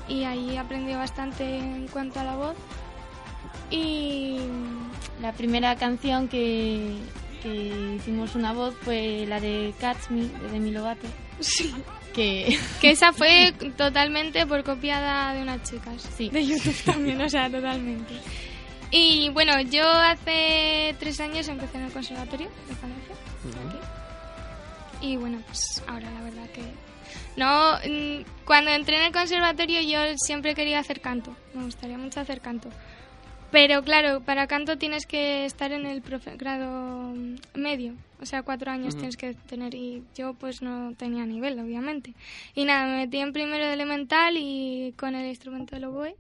y 0.08 0.26
ahí 0.26 0.58
aprendí 0.58 0.94
bastante 0.94 1.58
en 1.58 1.88
cuanto 1.88 2.20
a 2.20 2.24
la 2.26 2.36
voz. 2.36 2.56
Y 3.72 4.38
La 5.22 5.32
primera 5.32 5.76
canción 5.76 6.28
que, 6.28 6.98
que 7.44 7.96
hicimos 7.98 8.36
una 8.36 8.54
voz 8.54 8.74
fue 8.82 9.26
la 9.28 9.40
de 9.40 9.74
Catch 9.80 10.10
Me, 10.10 10.22
de 10.22 10.50
Demi 10.52 10.72
Lovato. 10.72 11.08
sí, 11.40 11.74
Que 12.14 12.58
que 12.82 12.92
esa 12.92 13.12
fue 13.12 13.54
totalmente 13.78 14.46
por 14.48 14.64
copiada 14.64 15.34
de 15.34 15.42
unas 15.42 15.62
chicas. 15.70 16.10
Sí. 16.16 16.30
De 16.30 16.46
YouTube 16.46 16.82
también, 16.86 17.22
o 17.22 17.30
sea, 17.30 17.50
totalmente. 17.50 18.14
Y 18.90 19.30
bueno, 19.30 19.60
yo 19.62 19.88
hace 19.88 20.96
tres 21.00 21.20
años 21.20 21.48
empecé 21.48 21.78
en 21.78 21.84
el 21.86 21.92
conservatorio 21.92 22.48
de 22.48 23.68
aquí. 23.68 23.78
Y 25.02 25.18
bueno, 25.18 25.42
pues 25.48 25.84
ahora 25.88 26.10
la 26.12 26.22
verdad 26.22 26.50
que... 26.52 26.62
No, 27.36 27.74
mm, 27.78 28.24
cuando 28.46 28.72
entré 28.72 28.98
en 28.98 29.04
el 29.08 29.12
conservatorio 29.12 29.82
yo 29.82 30.00
siempre 30.18 30.56
quería 30.56 30.80
hacer 30.80 31.02
canto. 31.02 31.36
Me 31.54 31.64
gustaría 31.64 31.98
mucho 31.98 32.20
hacer 32.22 32.40
canto. 32.40 32.70
Pero 33.54 33.84
claro, 33.84 34.22
para 34.22 34.48
canto 34.48 34.80
tienes 34.80 35.06
que 35.06 35.46
estar 35.46 35.72
en 35.72 35.86
el 35.86 36.04
profe- 36.04 36.36
grado 36.38 37.14
medio. 37.54 37.94
O 38.20 38.26
sea, 38.26 38.42
cuatro 38.42 38.72
años 38.72 38.96
tienes 38.96 39.16
que 39.16 39.36
tener. 39.36 39.76
Y 39.76 40.02
yo 40.16 40.34
pues 40.34 40.64
no 40.64 40.96
tenía 40.96 41.24
nivel, 41.28 41.60
obviamente. 41.60 42.16
Y 42.56 42.66
nada, 42.66 42.88
me 42.88 42.98
metí 43.06 43.20
en 43.20 43.32
primero 43.32 43.64
de 43.64 43.74
elemental 43.74 44.38
y 44.38 44.96
con 44.98 45.14
el 45.14 45.28
instrumento 45.28 45.76
del 45.76 45.86
oboe. 45.86 46.16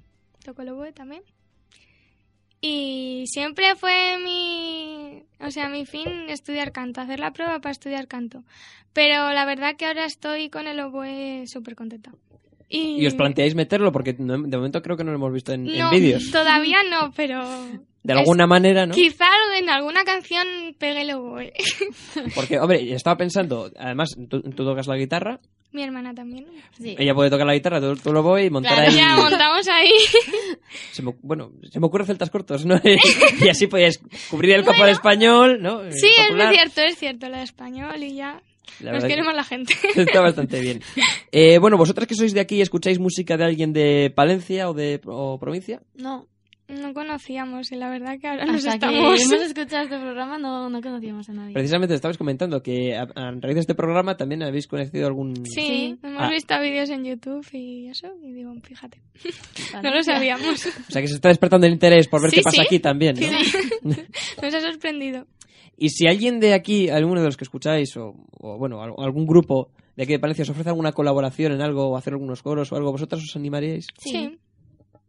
Toco 0.45 0.61
el 0.61 0.69
oboe 0.69 0.91
también. 0.93 1.23
Y 2.61 3.23
siempre 3.25 3.75
fue 3.77 4.19
mi... 4.23 5.23
O 5.39 5.49
sea, 5.49 5.69
mi 5.69 5.87
fin 5.87 6.29
estudiar 6.29 6.71
canto, 6.71 7.01
hacer 7.01 7.19
la 7.19 7.31
prueba 7.33 7.59
para 7.61 7.71
estudiar 7.71 8.07
canto. 8.07 8.43
Pero 8.93 9.33
la 9.33 9.45
verdad 9.45 9.75
que 9.75 9.87
ahora 9.87 10.05
estoy 10.05 10.49
con 10.51 10.67
el 10.67 10.79
oboe 10.81 11.45
súper 11.47 11.75
contenta. 11.75 12.11
Y, 12.69 13.01
¿Y 13.01 13.07
os 13.07 13.13
planteáis 13.13 13.55
meterlo? 13.55 13.91
Porque 13.91 14.13
de 14.13 14.23
momento 14.57 14.81
creo 14.81 14.97
que 14.97 15.03
no 15.03 15.11
lo 15.11 15.17
hemos 15.17 15.33
visto 15.33 15.53
en, 15.53 15.67
en 15.69 15.77
No, 15.79 15.91
vídeos. 15.91 16.31
todavía 16.31 16.77
no, 16.89 17.11
pero 17.15 17.43
De 18.03 18.13
alguna 18.13 18.47
manera, 18.47 18.85
¿no? 18.85 18.93
quizá 18.93 19.27
en 19.57 19.69
alguna 19.69 20.03
canción 20.03 20.47
pegue 20.79 21.01
el 21.01 21.11
oboe. 21.11 21.53
Porque, 22.35 22.59
hombre, 22.59 22.93
estaba 22.93 23.17
pensando, 23.17 23.69
además, 23.77 24.15
tú, 24.29 24.41
tú 24.41 24.65
tocas 24.65 24.87
la 24.87 24.97
guitarra, 24.97 25.39
mi 25.71 25.81
hermana 25.83 26.13
también. 26.13 26.45
Sí. 26.77 26.95
ella 26.99 27.15
puede 27.15 27.29
tocar 27.31 27.47
la 27.47 27.53
guitarra, 27.55 27.81
tú, 27.81 27.95
tú 27.95 28.13
lo 28.13 28.21
voy 28.21 28.43
y 28.43 28.49
montar 28.51 28.73
Claro, 28.75 28.91
ahí... 28.91 28.95
Ya 28.97 29.15
montamos 29.17 29.67
ahí. 29.67 29.89
Se 30.91 31.01
me, 31.01 31.15
bueno, 31.23 31.51
se 31.71 31.79
me 31.79 31.87
ocurre 31.87 32.05
celtas 32.05 32.29
cortos, 32.29 32.63
¿no? 32.65 32.79
y 33.41 33.49
así 33.49 33.65
podías 33.67 33.99
cubrir 34.29 34.53
el 34.55 34.63
campo 34.63 34.83
al 34.83 34.89
español, 34.89 35.61
¿no? 35.61 35.81
Sí, 35.91 36.07
es 36.07 36.49
cierto, 36.51 36.81
es 36.81 36.97
cierto, 36.97 37.29
lo 37.29 37.37
de 37.37 37.43
español 37.43 38.03
y 38.03 38.15
ya 38.15 38.41
La 38.79 38.93
nos 38.93 39.03
quiere 39.05 39.23
más 39.23 39.35
la 39.35 39.43
gente. 39.43 39.73
Está 39.95 40.21
bastante 40.21 40.59
bien. 40.61 40.81
Eh, 41.31 41.57
bueno, 41.59 41.77
vosotras 41.77 42.07
que 42.07 42.15
sois 42.15 42.33
de 42.33 42.39
aquí, 42.39 42.61
¿escucháis 42.61 42.99
música 42.99 43.37
de 43.37 43.43
alguien 43.45 43.73
de 43.73 44.11
Palencia 44.15 44.69
o 44.69 44.73
de 44.73 44.99
o 45.05 45.37
provincia? 45.39 45.81
No, 45.95 46.27
No 46.69 46.93
conocíamos 46.93 47.71
y 47.71 47.75
la 47.75 47.89
verdad 47.89 48.17
que 48.19 48.27
ahora 48.27 48.45
nos 48.45 48.65
hasta 48.65 48.87
que 48.89 48.95
estamos... 48.95 49.21
hemos 49.21 49.41
escuchado 49.47 49.83
este 49.83 49.99
programa 49.99 50.37
no, 50.39 50.69
no 50.69 50.81
conocíamos 50.81 51.29
a 51.29 51.33
nadie. 51.33 51.53
Precisamente 51.53 51.93
estabais 51.93 52.17
comentando 52.17 52.63
que 52.63 52.95
a, 52.95 53.03
a 53.15 53.31
raíz 53.31 53.55
de 53.55 53.59
este 53.61 53.75
programa 53.75 54.15
también 54.15 54.41
habéis 54.43 54.65
conocido 54.67 55.05
algún... 55.07 55.35
Sí, 55.45 55.51
Sí. 55.53 55.97
hemos 56.01 56.21
Ah. 56.23 56.29
visto 56.29 56.59
vídeos 56.61 56.89
en 56.89 57.03
YouTube 57.03 57.45
y 57.51 57.89
eso, 57.89 58.07
y 58.23 58.31
digo, 58.31 58.53
fíjate, 58.63 59.01
Vale. 59.73 59.89
no 59.89 59.95
lo 59.95 60.03
sabíamos. 60.03 60.65
O 60.65 60.91
sea, 60.91 61.01
que 61.01 61.07
se 61.09 61.15
está 61.15 61.27
despertando 61.29 61.67
el 61.67 61.73
interés 61.73 62.07
por 62.07 62.21
ver 62.21 62.31
Sí, 62.31 62.37
qué 62.37 62.41
pasa 62.43 62.61
sí. 62.61 62.65
aquí 62.65 62.79
también, 62.79 63.15
¿no? 63.19 63.93
Nos 64.41 64.53
ha 64.53 64.61
sorprendido. 64.61 65.27
Y 65.77 65.89
si 65.89 66.07
alguien 66.07 66.39
de 66.39 66.53
aquí, 66.53 66.89
alguno 66.89 67.19
de 67.21 67.25
los 67.27 67.37
que 67.37 67.43
escucháis, 67.43 67.95
o, 67.97 68.13
o, 68.39 68.57
bueno, 68.57 68.81
al- 68.81 68.93
algún 68.97 69.25
grupo 69.25 69.69
de 69.95 70.03
aquí 70.03 70.13
de 70.13 70.19
Palencia 70.19 70.43
os 70.43 70.49
ofrece 70.49 70.69
alguna 70.69 70.91
colaboración 70.91 71.51
en 71.51 71.61
algo, 71.61 71.89
o 71.89 71.97
hacer 71.97 72.13
algunos 72.13 72.41
coros 72.43 72.71
o 72.71 72.75
algo, 72.75 72.91
¿vosotras 72.91 73.21
os 73.23 73.35
animaríais? 73.35 73.87
Sí. 73.97 74.11
Sin 74.11 74.39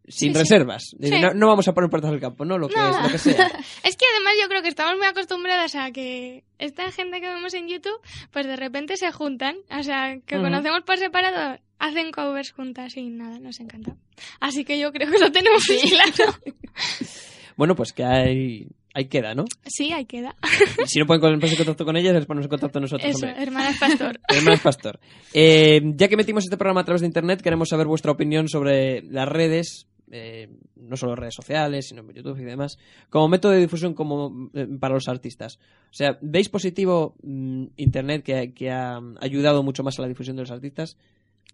Sí, 0.07 0.35
sí. 0.35 0.38
reservas. 0.38 0.83
Sí. 1.00 1.11
No, 1.18 1.33
no 1.33 1.46
vamos 1.48 1.66
a 1.66 1.72
poner 1.72 1.88
puertas 1.88 2.11
del 2.11 2.20
campo, 2.20 2.44
¿no? 2.44 2.59
Lo 2.59 2.68
que, 2.68 2.74
es, 2.74 3.03
lo 3.03 3.09
que 3.09 3.16
sea. 3.18 3.46
Es 3.85 3.96
que 3.96 4.05
además 4.14 4.35
yo 4.42 4.48
creo 4.48 4.61
que 4.61 4.68
estamos 4.68 4.98
muy 4.98 5.07
acostumbradas 5.07 5.74
a 5.77 5.92
que 5.92 6.44
esta 6.59 6.90
gente 6.92 7.22
que 7.22 7.29
vemos 7.29 7.55
en 7.55 7.68
YouTube, 7.68 7.98
pues 8.31 8.46
de 8.46 8.57
repente 8.57 8.98
se 8.98 9.11
juntan. 9.12 9.57
O 9.70 9.83
sea, 9.83 10.18
que 10.27 10.37
conocemos 10.37 10.83
por 10.85 10.98
separado, 10.98 11.59
hacen 11.79 12.11
covers 12.12 12.53
juntas 12.53 12.94
y 12.98 13.09
nada, 13.09 13.38
nos 13.38 13.61
encanta. 13.61 13.96
Así 14.40 14.66
que 14.66 14.79
yo 14.79 14.92
creo 14.92 15.11
que 15.11 15.18
lo 15.18 15.33
tenemos 15.33 15.64
claro. 15.64 16.35
Bueno, 17.57 17.74
pues 17.74 17.92
que 17.94 18.05
hay, 18.05 18.66
ahí 18.94 19.07
queda, 19.07 19.35
¿no? 19.35 19.44
Sí, 19.66 19.92
ahí 19.92 20.07
queda. 20.07 20.37
Y 20.83 20.88
si 20.88 20.98
no 20.98 21.07
pueden 21.07 21.20
ponerse 21.20 21.54
en 21.54 21.57
contacto 21.59 21.85
con 21.85 21.96
ellas, 21.96 22.14
les 22.14 22.26
ponemos 22.26 22.46
en 22.46 22.50
contacto 22.50 22.80
nosotros, 22.80 23.11
Eso, 23.11 23.26
hombre. 23.26 23.42
hermanas 23.42 23.78
pastor. 23.78 24.20
Hermanas 24.28 24.61
Pastor. 24.61 25.00
Eh, 25.35 25.80
ya 25.96 26.09
que 26.09 26.16
metimos 26.16 26.44
este 26.44 26.57
programa 26.57 26.80
a 26.80 26.85
través 26.85 27.02
de 27.02 27.09
internet, 27.09 27.42
queremos 27.42 27.68
saber 27.68 27.87
vuestra 27.87 28.12
opinión 28.12 28.48
sobre 28.48 29.02
las 29.02 29.28
redes, 29.28 29.87
eh, 30.11 30.48
no 30.76 30.96
solo 30.96 31.16
redes 31.16 31.35
sociales, 31.35 31.88
sino 31.88 32.09
YouTube 32.12 32.38
y 32.38 32.44
demás, 32.44 32.78
como 33.11 33.28
método 33.28 33.52
de 33.52 33.61
difusión 33.61 33.94
como 33.94 34.50
eh, 34.54 34.66
para 34.78 34.94
los 34.94 35.09
artistas. 35.09 35.59
O 35.90 35.94
sea, 35.94 36.16
¿veis 36.22 36.48
positivo 36.48 37.16
mm, 37.22 37.64
internet 37.76 38.22
que, 38.22 38.54
que 38.54 38.70
ha 38.70 39.00
ayudado 39.20 39.62
mucho 39.62 39.83
más 39.83 39.98
a 39.98 40.02
la 40.02 40.09
difusión 40.09 40.37
de 40.37 40.42
los 40.42 40.50
artistas? 40.50 40.96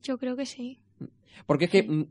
Yo 0.02 0.18
creo 0.18 0.36
que 0.36 0.46
sí. 0.46 0.78
Porque 1.46 1.64
es 1.66 1.70
que 1.70 1.82
mm, 1.84 2.04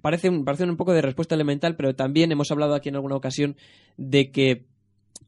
parece 0.00 0.28
un, 0.28 0.44
parece 0.44 0.64
un 0.64 0.76
poco 0.76 0.92
de 0.92 1.02
respuesta 1.02 1.34
elemental, 1.34 1.76
pero 1.76 1.94
también 1.94 2.32
hemos 2.32 2.50
hablado 2.50 2.74
aquí 2.74 2.88
en 2.88 2.96
alguna 2.96 3.16
ocasión 3.16 3.56
de 3.96 4.30
que 4.30 4.64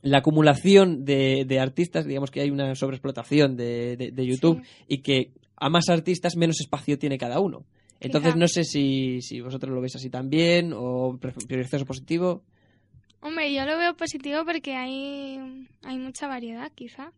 la 0.03 0.19
acumulación 0.19 1.05
de, 1.05 1.45
de 1.47 1.61
artistas, 1.61 2.05
digamos 2.07 2.31
que 2.31 2.41
hay 2.41 2.51
una 2.51 2.75
sobreexplotación 2.75 3.57
de, 3.57 3.97
de- 3.97 4.11
de 4.11 4.27
YouTube 4.27 4.63
y 4.89 4.99
que 4.99 5.31
a 5.57 5.69
más 5.71 5.89
artistas 5.89 6.37
menos 6.37 6.61
espacio 6.61 6.99
tiene 6.99 7.17
cada 7.19 7.41
uno. 7.41 7.65
Entonces 8.01 8.35
no 8.37 8.49
sé 8.49 8.65
si, 8.65 9.21
si 9.23 9.41
vosotros 9.41 9.73
lo 9.75 9.81
veis 9.81 9.97
así 9.97 10.11
también 10.11 10.73
o 10.75 11.19
priorizáis 11.47 11.83
lo 11.83 11.87
positivo. 11.87 12.43
Hombre, 13.21 13.55
yo 13.55 13.65
lo 13.65 13.79
veo 13.79 13.97
positivo 13.97 14.45
porque 14.45 14.75
hay, 14.75 15.67
hay 15.83 15.97
mucha 15.99 16.27
variedad, 16.29 16.71
quizá. 16.75 17.13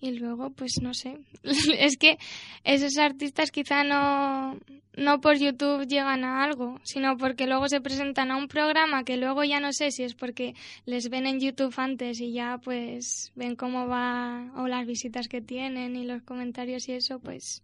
Y 0.00 0.12
luego, 0.12 0.50
pues 0.50 0.80
no 0.80 0.94
sé. 0.94 1.18
es 1.78 1.96
que 1.98 2.18
esos 2.64 2.96
artistas 2.96 3.50
quizá 3.50 3.84
no, 3.84 4.58
no 4.96 5.20
por 5.20 5.36
YouTube 5.36 5.86
llegan 5.86 6.24
a 6.24 6.42
algo, 6.42 6.80
sino 6.84 7.16
porque 7.16 7.46
luego 7.46 7.68
se 7.68 7.80
presentan 7.80 8.30
a 8.30 8.36
un 8.36 8.48
programa 8.48 9.04
que 9.04 9.16
luego 9.16 9.44
ya 9.44 9.60
no 9.60 9.72
sé 9.72 9.90
si 9.90 10.02
es 10.02 10.14
porque 10.14 10.54
les 10.86 11.10
ven 11.10 11.26
en 11.26 11.40
YouTube 11.40 11.74
antes 11.76 12.20
y 12.20 12.32
ya 12.32 12.58
pues 12.58 13.32
ven 13.34 13.56
cómo 13.56 13.86
va 13.86 14.50
o 14.56 14.66
las 14.68 14.86
visitas 14.86 15.28
que 15.28 15.42
tienen 15.42 15.96
y 15.96 16.04
los 16.04 16.22
comentarios 16.22 16.88
y 16.88 16.92
eso, 16.92 17.18
pues. 17.18 17.62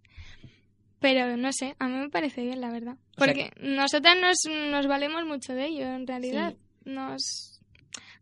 Pero 1.01 1.37
no 1.37 1.53
sé, 1.53 1.74
a 1.78 1.89
mí 1.89 1.95
me 1.95 2.11
parece 2.11 2.43
bien, 2.43 2.61
la 2.61 2.70
verdad. 2.70 2.97
O 3.16 3.24
sea 3.24 3.26
Porque 3.26 3.51
nosotras 3.61 4.16
nos, 4.20 4.37
nos 4.70 4.87
valemos 4.87 5.24
mucho 5.24 5.55
de 5.55 5.66
ello, 5.66 5.87
en 5.87 6.07
realidad. 6.07 6.55
Nos 6.84 7.55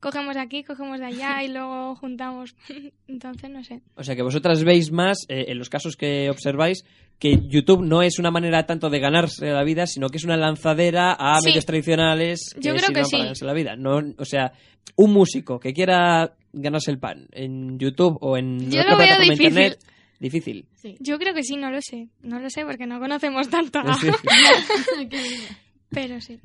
cogemos 0.04 0.34
de 0.34 0.40
aquí, 0.42 0.62
cogemos 0.62 1.00
de 1.00 1.06
allá 1.06 1.42
y 1.42 1.48
luego 1.48 1.96
juntamos. 1.96 2.54
Entonces, 3.08 3.50
no 3.50 3.64
sé. 3.64 3.80
O 3.96 4.04
sea 4.04 4.14
que 4.14 4.22
vosotras 4.22 4.62
veis 4.62 4.92
más, 4.92 5.18
eh, 5.28 5.46
en 5.48 5.58
los 5.58 5.70
casos 5.70 5.96
que 5.96 6.28
observáis, 6.30 6.84
que 7.18 7.38
YouTube 7.48 7.82
no 7.82 8.02
es 8.02 8.18
una 8.18 8.30
manera 8.30 8.66
tanto 8.66 8.90
de 8.90 9.00
ganarse 9.00 9.46
la 9.50 9.64
vida, 9.64 9.86
sino 9.86 10.08
que 10.10 10.18
es 10.18 10.24
una 10.24 10.36
lanzadera 10.36 11.12
a 11.18 11.40
Sí. 11.40 11.48
medios 11.48 11.64
tradicionales 11.64 12.50
que 12.54 12.60
Yo 12.60 12.74
creo 12.74 12.88
que 12.88 12.92
para 12.92 13.04
sí. 13.06 13.16
ganarse 13.18 13.44
la 13.46 13.54
vida. 13.54 13.76
No, 13.76 14.00
o 14.18 14.24
sea, 14.24 14.52
un 14.96 15.12
músico 15.12 15.58
que 15.58 15.72
quiera 15.72 16.34
ganarse 16.52 16.90
el 16.90 16.98
pan 16.98 17.26
en 17.32 17.78
YouTube 17.78 18.18
o 18.20 18.36
en 18.36 18.70
Yo 18.70 18.80
otra 18.80 18.92
lo 18.92 18.98
veo 18.98 19.06
plataforma 19.06 19.32
difícil. 19.32 19.46
internet, 19.46 19.78
difícil. 20.20 20.66
Sí. 20.74 20.96
Yo 21.00 21.18
creo 21.18 21.34
que 21.34 21.42
sí, 21.42 21.56
no 21.56 21.70
lo 21.70 21.80
sé. 21.80 22.08
No 22.22 22.38
lo 22.40 22.50
sé 22.50 22.64
porque 22.64 22.86
no 22.86 23.00
conocemos 23.00 23.48
tanto. 23.48 23.80
Pero 25.90 26.20
sí. 26.20 26.38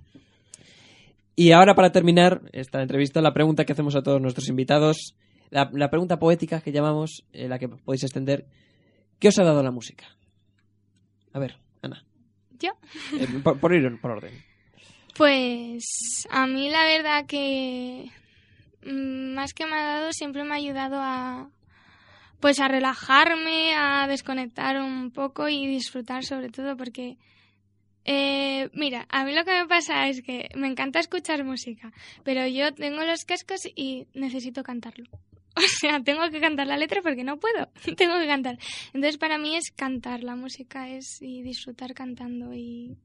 Y 1.40 1.54
ahora 1.54 1.74
para 1.74 1.94
terminar 1.94 2.42
esta 2.52 2.82
entrevista, 2.82 3.22
la 3.22 3.32
pregunta 3.32 3.64
que 3.64 3.72
hacemos 3.72 3.96
a 3.96 4.02
todos 4.02 4.20
nuestros 4.20 4.50
invitados, 4.50 5.16
la, 5.52 5.70
la 5.72 5.90
pregunta 5.90 6.20
poética 6.20 6.60
que 6.60 6.74
llamamos, 6.74 7.24
eh, 7.32 7.48
la 7.48 7.58
que 7.58 7.70
podéis 7.70 8.04
extender, 8.04 8.46
¿qué 9.20 9.30
os 9.30 9.40
ha 9.40 9.46
dado 9.46 9.64
la 9.64 9.72
música? 9.72 10.04
A 11.32 11.40
ver, 11.40 11.56
Ana. 11.82 12.04
¿Yo? 12.60 12.72
Eh, 13.18 13.26
por, 13.42 13.58
por 13.58 13.74
ir 13.74 13.90
por 14.02 14.12
orden. 14.12 14.34
Pues 15.16 16.28
a 16.30 16.46
mí 16.46 16.70
la 16.70 16.84
verdad 16.84 17.26
que 17.26 18.12
mm, 18.86 19.34
más 19.34 19.54
que 19.54 19.66
me 19.66 19.76
ha 19.76 19.84
dado 19.86 20.12
siempre 20.12 20.44
me 20.44 20.56
ha 20.56 20.58
ayudado 20.58 20.98
a 21.00 21.50
pues 22.42 22.60
a 22.60 22.68
relajarme, 22.68 23.76
a 23.76 24.08
desconectar 24.10 24.82
un 24.82 25.12
poco 25.12 25.48
y 25.48 25.66
disfrutar 25.68 26.26
sobre 26.26 26.50
todo 26.50 26.76
porque 26.76 27.18
eh, 28.06 28.70
mira, 28.74 29.06
a 29.10 29.24
mí 29.26 29.34
lo 29.34 29.44
que 29.44 29.52
me 29.52 29.68
pasa 29.68 30.08
es 30.08 30.22
que 30.22 30.50
me 30.56 30.68
encanta 30.68 31.00
escuchar 31.00 31.44
música, 31.44 31.92
pero 32.24 32.48
yo 32.48 32.74
tengo 32.74 33.04
los 33.04 33.26
cascos 33.26 33.68
y 33.76 34.08
necesito 34.14 34.64
cantarlo. 34.64 35.10
O 35.56 35.62
sea, 35.62 36.00
tengo 36.02 36.30
que 36.30 36.40
cantar 36.40 36.68
la 36.68 36.78
letra 36.78 37.02
porque 37.02 37.24
no 37.26 37.38
puedo. 37.38 37.68
tengo 37.98 38.18
que 38.18 38.28
cantar. 38.28 38.58
Entonces, 38.94 39.18
para 39.18 39.38
mí 39.38 39.58
es 39.58 39.72
cantar. 39.72 40.24
La 40.24 40.36
música 40.36 40.88
es 40.88 41.22
y 41.22 41.42
disfrutar 41.42 41.94
cantando 41.94 42.54
y 42.54 42.96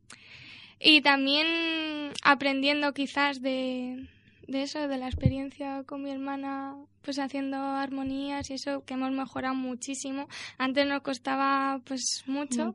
y 0.79 1.01
también 1.01 2.13
aprendiendo 2.23 2.93
quizás 2.93 3.41
de, 3.41 4.07
de 4.47 4.63
eso, 4.63 4.87
de 4.87 4.99
la 4.99 5.07
experiencia 5.07 5.83
con 5.85 6.03
mi 6.03 6.11
hermana, 6.11 6.77
pues 7.03 7.19
haciendo 7.19 7.57
armonías 7.57 8.51
y 8.51 8.55
eso, 8.55 8.85
que 8.85 8.95
hemos 8.95 9.11
mejorado 9.13 9.55
muchísimo. 9.55 10.29
Antes 10.59 10.87
nos 10.87 11.03
costaba 11.03 11.81
pues 11.85 12.25
mucho, 12.27 12.75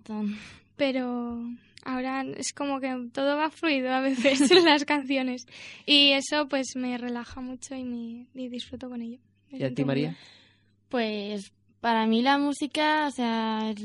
pero 0.76 1.40
ahora 1.84 2.24
es 2.38 2.54
como 2.54 2.80
que 2.80 3.10
todo 3.14 3.38
va 3.38 3.50
fluido 3.50 3.92
a 3.92 4.02
veces 4.02 4.50
en 4.52 4.66
las 4.66 4.86
canciones. 4.86 5.48
Y 5.86 6.12
eso 6.12 6.48
pues 6.48 6.76
me 6.76 6.98
relaja 6.98 7.42
mucho 7.42 7.76
y, 7.76 7.84
me, 7.84 8.28
y 8.34 8.50
disfruto 8.50 8.90
con 8.90 9.02
ello. 9.02 9.20
Me 9.52 9.60
¿Y 9.60 9.64
a 9.64 9.74
ti, 9.74 9.84
María? 9.84 10.10
bien. 10.10 10.18
Pues 10.90 11.52
para 11.82 12.06
mí 12.08 12.22
la 12.22 12.38
música, 12.38 13.08
o 13.08 13.12
sea, 13.12 13.72
es, 13.72 13.82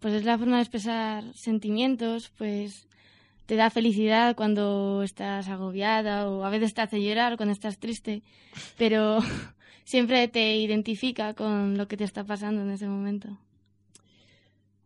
pues 0.00 0.14
es 0.14 0.24
la 0.24 0.38
forma 0.38 0.56
de 0.56 0.62
expresar 0.62 1.24
sentimientos, 1.34 2.32
pues 2.36 2.86
te 3.46 3.54
da 3.54 3.70
felicidad 3.70 4.34
cuando 4.34 5.02
estás 5.02 5.48
agobiada 5.48 6.28
o 6.28 6.44
a 6.44 6.50
veces 6.50 6.74
te 6.74 6.82
hace 6.82 7.02
llorar 7.02 7.36
cuando 7.36 7.52
estás 7.52 7.78
triste, 7.78 8.22
pero 8.76 9.18
siempre 9.84 10.26
te 10.28 10.56
identifica 10.56 11.34
con 11.34 11.78
lo 11.78 11.86
que 11.86 11.96
te 11.96 12.04
está 12.04 12.24
pasando 12.24 12.62
en 12.62 12.70
ese 12.70 12.88
momento. 12.88 13.38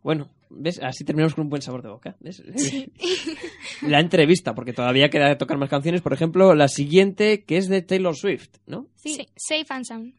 Bueno, 0.02 0.28
¿ves? 0.48 0.80
Así 0.82 1.04
terminamos 1.04 1.34
con 1.34 1.44
un 1.44 1.50
buen 1.50 1.62
sabor 1.62 1.82
de 1.82 1.88
boca. 1.88 2.16
¿ves? 2.20 2.42
La 3.82 4.00
entrevista, 4.00 4.54
porque 4.54 4.72
todavía 4.72 5.10
queda 5.10 5.36
tocar 5.38 5.58
más 5.58 5.68
canciones. 5.68 6.00
Por 6.00 6.12
ejemplo, 6.12 6.54
la 6.54 6.68
siguiente, 6.68 7.44
que 7.44 7.56
es 7.56 7.68
de 7.68 7.82
Taylor 7.82 8.16
Swift, 8.16 8.48
¿no? 8.66 8.86
Sí, 8.96 9.28
Safe 9.36 9.66
and 9.68 9.84
Sound. 9.84 10.14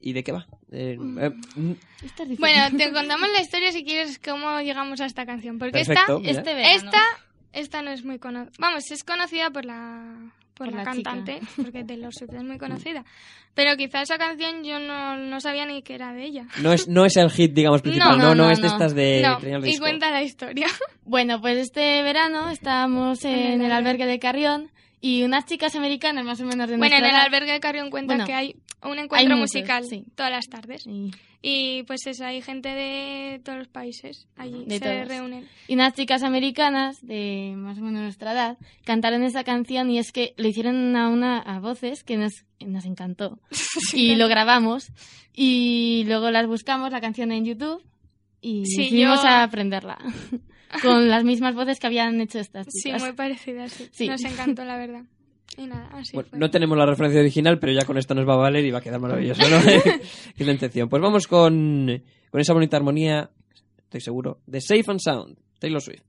¿Y 0.00 0.12
de 0.12 0.22
qué 0.22 0.32
va? 0.32 0.46
Eh, 0.70 0.98
eh, 0.98 1.30
mm, 1.56 1.72
Esta 2.04 2.24
es 2.24 2.28
difícil. 2.28 2.38
Bueno, 2.38 2.76
te 2.76 2.92
contamos 2.92 3.28
la 3.32 3.40
historia 3.40 3.72
si 3.72 3.84
quieres 3.84 4.18
cómo 4.18 4.60
llegamos 4.60 5.00
a 5.00 5.06
esta 5.06 5.24
canción. 5.24 5.58
Porque 5.58 5.72
Perfecto, 5.72 6.20
esta 6.24 6.50
este. 6.50 6.74
Esta, 6.74 7.02
esta 7.52 7.82
no 7.82 7.90
es 7.90 8.04
muy 8.04 8.18
conocida. 8.18 8.52
Vamos, 8.58 8.90
es 8.90 9.02
conocida 9.02 9.50
por 9.50 9.64
la, 9.64 10.34
por, 10.54 10.68
Por 10.68 10.76
la, 10.76 10.84
la 10.84 10.92
chica. 10.92 11.10
cantante, 11.10 11.40
porque 11.56 11.84
Taylor 11.84 12.12
Swift 12.14 12.32
es 12.34 12.42
muy 12.44 12.58
conocida. 12.58 13.04
Pero 13.54 13.76
quizá 13.76 14.02
esa 14.02 14.18
canción 14.18 14.64
yo 14.64 14.78
no, 14.80 15.16
no 15.16 15.40
sabía 15.40 15.64
ni 15.66 15.82
que 15.82 15.94
era 15.94 16.12
de 16.12 16.24
ella. 16.24 16.46
No 16.62 16.72
es, 16.72 16.88
no 16.88 17.04
es 17.04 17.16
el 17.16 17.30
hit, 17.30 17.52
digamos, 17.52 17.82
principal. 17.82 18.18
No, 18.18 18.24
No, 18.30 18.34
no, 18.34 18.44
no, 18.44 18.50
es 18.50 18.58
de 18.60 18.66
no. 18.66 18.72
estas 18.72 18.94
de 18.94 19.22
no, 19.22 19.66
y 19.66 19.78
cuenta 19.78 20.10
la 20.10 20.22
historia. 20.22 20.66
Bueno, 21.06 21.38
pues 21.40 21.58
este 21.58 22.02
verano 22.02 22.48
estábamos 22.48 23.24
en, 23.26 23.34
En 23.38 23.60
el 23.60 23.66
el 23.66 23.72
albergue 23.72 24.06
de 24.06 24.18
Carrión 24.18 24.70
y 25.02 25.22
unas 25.22 25.44
chicas 25.44 25.76
americanas 25.76 26.24
más 26.24 26.40
o 26.40 26.46
menos 26.46 26.68
de 26.70 26.78
bueno, 26.78 26.96
en 26.96 27.04
el 27.04 27.14
albergue 27.14 27.52
de 27.52 27.60
Carrión 27.60 27.90
cuenta 27.90 28.14
Bueno, 28.14 28.26
que 28.26 28.32
hay 28.32 28.56
un 28.84 28.98
encuentro 28.98 29.36
muchos, 29.36 29.54
musical 29.54 29.84
sí. 29.84 30.04
todas 30.14 30.30
las 30.32 30.46
tardes. 30.48 30.86
Y, 30.86 31.10
Y 31.46 31.82
pues 31.84 32.06
eso, 32.06 32.24
hay 32.24 32.40
gente 32.40 32.70
de 32.70 33.40
todos 33.44 33.58
los 33.58 33.68
países 33.68 34.26
allí, 34.36 34.64
De 34.66 34.78
se 34.78 34.84
todos. 34.84 35.08
reúnen. 35.08 35.46
y 35.68 35.74
unas 35.74 35.92
chicas 35.94 36.22
americanas 36.22 36.96
de 37.06 37.52
más 37.56 37.76
o 37.78 37.82
menos 37.82 38.02
nuestra 38.02 38.32
edad 38.32 38.56
cantaron 38.84 39.22
esa 39.22 39.44
canción 39.44 39.90
y 39.90 39.98
es 39.98 40.10
que 40.12 40.32
lo 40.38 40.48
hicieron 40.48 40.96
a 40.96 41.08
una 41.08 41.38
a 41.40 41.60
voces 41.60 42.02
que 42.02 42.16
nos, 42.16 42.32
nos 42.64 42.84
encantó. 42.86 43.38
y 43.92 44.14
lo 44.16 44.26
grabamos 44.28 44.86
y 45.34 46.04
luego 46.06 46.30
las 46.30 46.46
buscamos 46.46 46.92
la 46.92 47.00
canción 47.00 47.30
en 47.32 47.44
YouTube 47.44 47.82
y 48.40 48.64
Sí, 48.66 48.82
decidimos 48.84 49.22
yo- 49.22 49.28
a 49.28 49.42
aprenderla 49.42 49.98
con 50.82 51.08
las 51.08 51.24
mismas 51.24 51.54
voces 51.54 51.78
que 51.78 51.86
habían 51.86 52.20
hecho 52.20 52.38
estas 52.38 52.66
Sí, 52.70 52.84
chicas. 52.84 53.02
muy 53.02 53.12
parecidas, 53.12 53.72
sí. 53.72 53.88
Sí. 53.92 54.08
Nos 54.08 54.22
encantó, 54.24 54.64
la 54.64 54.76
verdad. 54.76 55.02
Y 55.56 55.66
nada, 55.66 55.88
así 55.92 56.12
Bueno, 56.14 56.30
fue. 56.30 56.38
no 56.38 56.50
tenemos 56.50 56.76
la 56.76 56.86
referencia 56.86 57.20
original, 57.20 57.58
pero 57.58 57.72
ya 57.72 57.84
con 57.84 57.96
esto 57.98 58.14
nos 58.14 58.28
va 58.28 58.34
a 58.34 58.38
valer 58.38 58.64
y 58.64 58.70
va 58.70 58.78
a 58.78 58.82
quedar 58.82 59.00
maravilloso, 59.00 59.42
¿no? 59.48 59.56
es 60.36 60.46
la 60.46 60.52
intención. 60.52 60.88
Pues 60.88 61.00
vamos 61.02 61.26
con, 61.26 62.02
con 62.30 62.40
esa 62.40 62.52
bonita 62.52 62.76
armonía, 62.76 63.30
estoy 63.78 64.00
seguro, 64.00 64.40
de 64.46 64.60
Safe 64.60 64.84
and 64.88 65.00
Sound, 65.00 65.38
Taylor 65.58 65.80
Swift. 65.80 66.02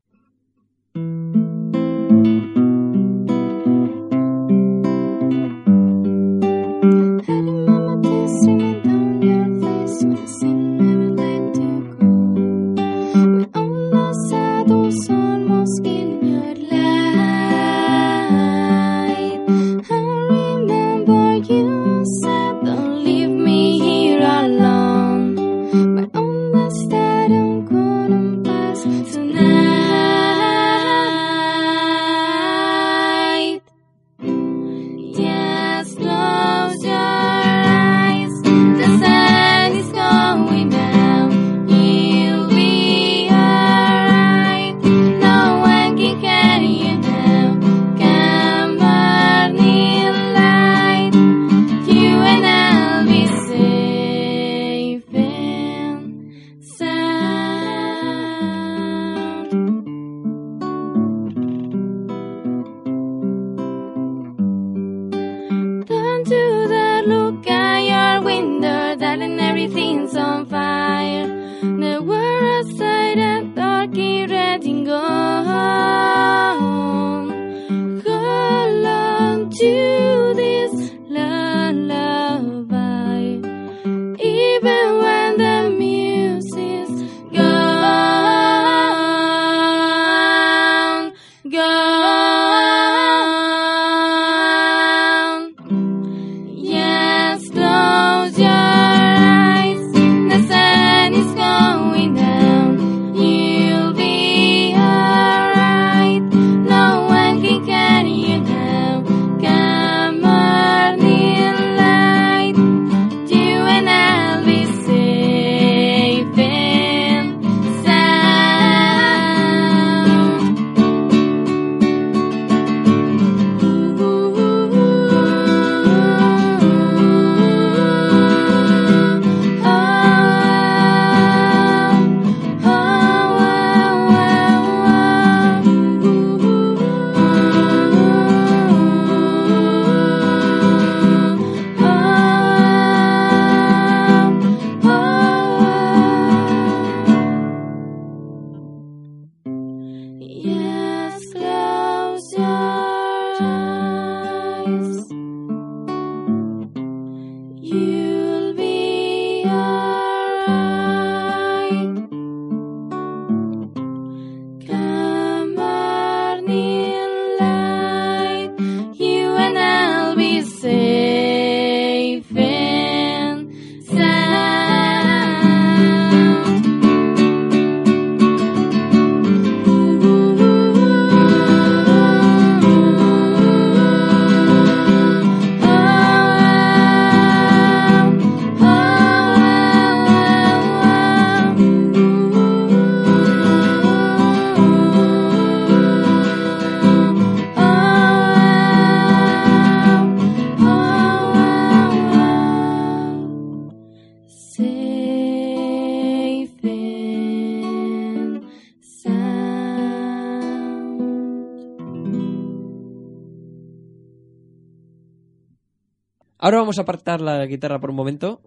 Ahora 216.45 216.59
vamos 216.59 216.77
a 216.77 216.83
apartar 216.83 217.21
la 217.21 217.43
guitarra 217.47 217.79
por 217.79 217.89
un 217.89 217.95
momento, 217.95 218.39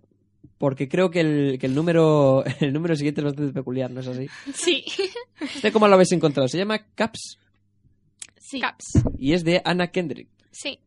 porque 0.57 0.89
creo 0.89 1.11
que 1.11 1.19
el, 1.19 1.59
que 1.59 1.67
el 1.67 1.75
número 1.75 2.45
el 2.61 2.73
número 2.73 2.95
siguiente 2.95 3.23
es 3.23 3.25
bastante 3.25 3.53
peculiar, 3.53 3.91
¿no 3.91 3.99
es 3.99 4.07
así? 4.07 4.29
Sí. 4.55 4.85
¿Usted 5.41 5.73
cómo 5.73 5.89
lo 5.89 5.95
habéis 5.95 6.13
encontrado? 6.13 6.47
Se 6.47 6.59
llama 6.59 6.79
Caps 6.95 7.39
Sí. 8.37 8.61
Caps. 8.61 8.85
y 9.19 9.33
es 9.33 9.43
de 9.43 9.61
Anna 9.65 9.89
Kendrick. 9.89 10.29
Sí. 10.53 10.79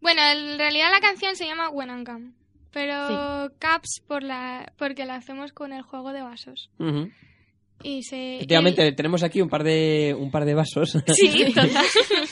Bueno, 0.00 0.20
en 0.22 0.58
realidad 0.58 0.90
la 0.90 0.98
canción 0.98 1.36
se 1.36 1.46
llama 1.46 1.68
When 1.70 1.88
I'm 1.88 2.02
Gone. 2.02 2.32
Pero 2.72 3.52
Caps 3.60 4.02
por 4.08 4.24
la, 4.24 4.72
porque 4.76 5.06
la 5.06 5.14
hacemos 5.14 5.52
con 5.52 5.72
el 5.72 5.82
juego 5.82 6.12
de 6.12 6.22
vasos. 6.22 6.68
Y 7.82 8.02
se... 8.02 8.36
Efectivamente, 8.36 8.92
tenemos 8.92 9.22
aquí 9.22 9.40
un 9.40 9.48
par 9.48 9.62
de, 9.64 10.14
un 10.18 10.30
par 10.30 10.44
de 10.44 10.54
vasos. 10.54 10.94
él- 10.94 11.02
Sí, 11.14 11.44
total. 11.54 11.84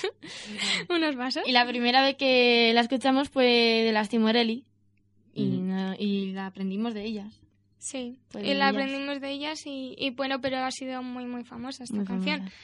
Unos 0.89 1.17
vasos. 1.17 1.43
Y 1.47 1.53
la 1.53 1.67
primera 1.67 2.03
vez 2.05 2.17
que 2.17 2.73
la 2.75 2.81
escuchamos 2.81 3.29
fue 3.29 3.47
de 3.85 3.93
las 3.93 4.09
Timorelli. 4.09 4.65
Y, 5.35 5.49
Ujú. 5.49 5.63
no- 5.63 5.95
y 5.99 6.33
la 6.33 6.47
aprendimos 6.47 6.95
de 6.95 7.05
ellas. 7.05 7.41
Sí, 7.79 8.19
Pues 8.33 8.45
y 8.45 8.49
la 8.55 8.71
ellas. 8.71 8.83
aprendimos 8.83 9.21
de 9.21 9.31
ellas 9.31 9.61
y, 9.67 9.95
y 9.99 10.11
bueno, 10.11 10.41
pero 10.41 10.59
ha 10.59 10.71
sido 10.71 11.03
muy, 11.03 11.27
muy 11.27 11.45
famosa 11.45 11.85
esta 11.85 11.95
Muy 11.97 12.05
canción. 12.07 12.39
famosa. 12.39 12.57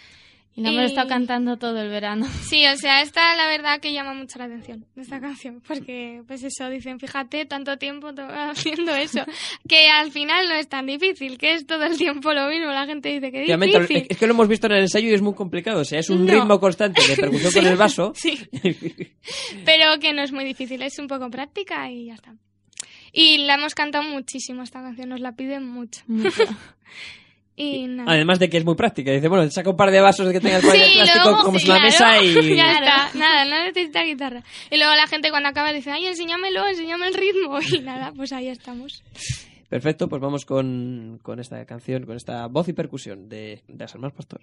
Y 0.54 0.60
la 0.60 0.68
hemos 0.68 0.82
Y- 0.82 0.86
estado 0.86 1.08
cantando 1.08 1.56
todo 1.56 1.80
el 1.80 1.88
verano. 1.88 2.26
Sí, 2.48 2.66
o 2.66 2.76
sea, 2.76 3.00
esta 3.00 3.34
la 3.36 3.46
verdad 3.48 3.80
que 3.80 3.92
llama 3.94 4.12
mucho 4.12 4.38
la 4.38 4.44
atención, 4.44 4.84
esta 4.96 5.18
canción, 5.18 5.62
porque 5.66 6.22
pues 6.26 6.42
eso, 6.44 6.68
dicen, 6.68 7.00
fíjate, 7.00 7.46
tanto 7.46 7.78
tiempo 7.78 8.10
haciendo 8.28 8.94
eso, 8.94 9.24
que 9.66 9.88
al 9.88 10.12
final 10.12 10.48
no 10.50 10.54
es 10.54 10.68
tan 10.68 10.84
difícil, 10.86 11.38
que 11.38 11.54
es 11.54 11.66
todo 11.66 11.84
el 11.84 11.96
tiempo 11.96 12.34
lo 12.34 12.48
mismo, 12.48 12.66
la 12.66 12.84
gente 12.84 13.08
dice 13.08 13.32
que 13.32 13.40
difícil. 13.56 14.06
es 14.10 14.18
que 14.18 14.26
lo 14.26 14.34
hemos 14.34 14.48
visto 14.48 14.66
en 14.66 14.72
el 14.74 14.80
ensayo 14.82 15.08
y 15.08 15.14
es 15.14 15.22
muy 15.22 15.34
complicado. 15.34 15.80
O 15.80 15.84
sea, 15.86 15.98
es 16.00 16.10
un 16.10 16.26
No. 16.26 16.32
ritmo 16.34 16.60
constante 16.60 17.00
de 17.06 17.16
percusión 17.16 17.52
con 17.54 17.66
el 17.66 17.76
vaso. 17.78 18.12
Sí, 18.14 18.38
pero 19.64 19.98
que 20.00 20.12
no 20.12 20.22
es 20.22 20.32
muy 20.32 20.44
difícil, 20.44 20.82
es 20.82 20.98
un 20.98 21.06
poco 21.06 21.30
práctica 21.30 21.90
y 21.90 22.06
ya 22.06 22.14
está. 22.14 22.34
Y 23.12 23.38
la 23.38 23.54
hemos 23.54 23.74
cantado 23.74 24.04
muchísimo 24.04 24.62
esta 24.62 24.80
canción, 24.82 25.08
nos 25.10 25.20
la 25.20 25.32
piden 25.32 25.66
mucho. 25.66 26.02
Mucho. 26.06 26.44
Y 27.54 27.86
nada. 27.86 28.10
Además 28.12 28.38
de 28.38 28.48
que 28.48 28.56
es 28.56 28.64
muy 28.64 28.74
práctica. 28.74 29.12
Dice, 29.12 29.28
bueno, 29.28 29.48
saca 29.50 29.70
un 29.70 29.76
par 29.76 29.90
de 29.90 30.00
vasos 30.00 30.32
que 30.32 30.40
tenga 30.40 30.56
el 30.56 30.62
Sí, 30.62 30.68
de 30.68 30.92
plástico 30.94 31.24
luego, 31.24 31.44
como 31.44 31.58
sí, 31.58 31.64
es 31.64 31.68
una 31.70 31.78
claro, 31.78 32.22
mesa 32.22 32.22
y... 32.22 32.56
Ya 32.56 32.72
está, 32.72 33.18
nada, 33.18 33.44
no 33.44 33.64
necesita 33.64 34.02
guitarra. 34.02 34.42
Y 34.70 34.78
luego 34.78 34.94
la 34.94 35.06
gente 35.06 35.30
cuando 35.30 35.50
acaba 35.50 35.72
dice, 35.72 35.90
ay, 35.90 36.06
enséñamelo, 36.06 36.66
enséñame 36.66 37.08
el 37.08 37.14
ritmo. 37.14 37.58
Y 37.72 37.80
nada, 37.80 38.12
pues 38.14 38.32
ahí 38.32 38.48
estamos. 38.48 39.02
Perfecto, 39.68 40.08
pues 40.08 40.20
vamos 40.20 40.44
con, 40.44 41.18
con 41.22 41.40
esta 41.40 41.64
canción, 41.64 42.04
con 42.04 42.16
esta 42.16 42.46
voz 42.46 42.68
y 42.68 42.72
percusión 42.72 43.28
de, 43.28 43.62
de 43.68 43.84
Hermanas 43.84 44.12
Pastor. 44.12 44.42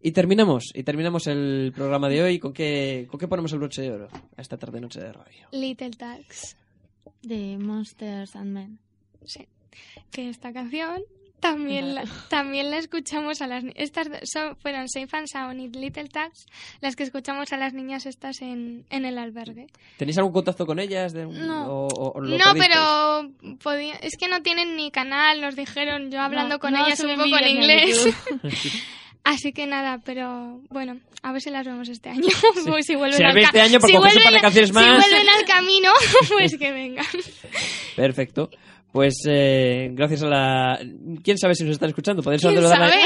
Y 0.00 0.12
terminamos, 0.12 0.72
y 0.74 0.84
terminamos 0.84 1.26
el 1.26 1.70
programa 1.74 2.08
de 2.08 2.22
hoy. 2.22 2.38
¿Con 2.38 2.54
qué, 2.54 3.06
¿Con 3.10 3.20
qué 3.20 3.28
ponemos 3.28 3.52
el 3.52 3.58
broche 3.58 3.82
de 3.82 3.90
oro 3.90 4.08
a 4.36 4.40
esta 4.40 4.56
tarde 4.56 4.80
noche 4.80 5.00
de 5.00 5.12
radio? 5.12 5.48
Little 5.52 5.90
Talks. 5.90 6.56
De 7.20 7.58
Monsters 7.58 8.34
and 8.34 8.52
Men. 8.52 8.78
Sí. 9.24 9.46
Que 10.10 10.30
esta 10.30 10.52
canción 10.52 11.02
también 11.40 11.94
la, 11.94 12.04
también 12.28 12.70
la 12.70 12.78
escuchamos 12.78 13.40
a 13.42 13.46
las 13.46 13.64
estas 13.74 14.08
son, 14.24 14.56
fueron 14.56 14.88
Safe 14.88 15.08
and 15.16 15.26
Sound 15.26 15.60
y 15.60 15.68
Little 15.68 16.08
Tags 16.08 16.46
las 16.80 16.96
que 16.96 17.04
escuchamos 17.04 17.52
a 17.52 17.56
las 17.56 17.74
niñas 17.74 18.06
estas 18.06 18.40
en, 18.42 18.84
en 18.90 19.04
el 19.04 19.18
albergue. 19.18 19.66
¿Tenéis 19.96 20.18
algún 20.18 20.32
contacto 20.32 20.66
con 20.66 20.78
ellas? 20.78 21.12
De, 21.12 21.26
No. 21.26 21.66
o- 21.66 21.86
o- 21.88 22.12
o 22.16 22.20
lo 22.20 22.36
No, 22.38 22.44
pero 22.58 23.30
podía- 23.62 23.96
es 24.02 24.16
que 24.18 24.28
no 24.28 24.42
tienen 24.42 24.76
ni 24.76 24.90
canal, 24.90 25.40
nos 25.40 25.54
dijeron 25.56 26.10
yo 26.10 26.20
hablando 26.20 26.56
No, 26.56 26.58
con 26.60 26.72
no 26.72 26.84
ellas 26.86 27.00
un 27.00 27.16
poco 27.16 27.38
en 27.38 27.48
inglés. 27.48 28.08
Así 29.24 29.52
que 29.52 29.66
nada, 29.66 29.98
pero 30.04 30.60
bueno, 30.70 30.98
a 31.22 31.32
ver 31.32 31.42
si 31.42 31.50
las 31.50 31.66
vemos 31.66 31.88
este 31.88 32.08
año. 32.08 32.28
Pues 32.66 32.86
si 32.86 32.94
vuelven 32.96 33.18
Si 33.18 33.24
al 33.24 33.36
este 33.36 33.60
año, 33.60 33.78
por 33.78 33.90
si 33.90 33.96
vuelven- 33.96 34.40
canciones 34.40 34.72
más. 34.72 35.04
Si 35.04 35.10
vuelven 35.10 35.28
al 35.28 35.44
camino, 35.44 35.90
pues 36.30 36.56
que 36.58 36.72
vengan. 36.72 37.04
Perfecto. 37.96 38.50
Pues 38.92 39.14
eh, 39.28 39.90
gracias 39.92 40.22
a 40.22 40.26
la... 40.28 40.80
¿Quién 41.22 41.36
sabe 41.38 41.54
si 41.54 41.62
nos 41.64 41.72
están 41.74 41.90
escuchando? 41.90 42.22
Podéis 42.22 42.40
¿Quién 42.42 42.54
saludarlas- 42.54 42.90
sabe? 42.90 43.02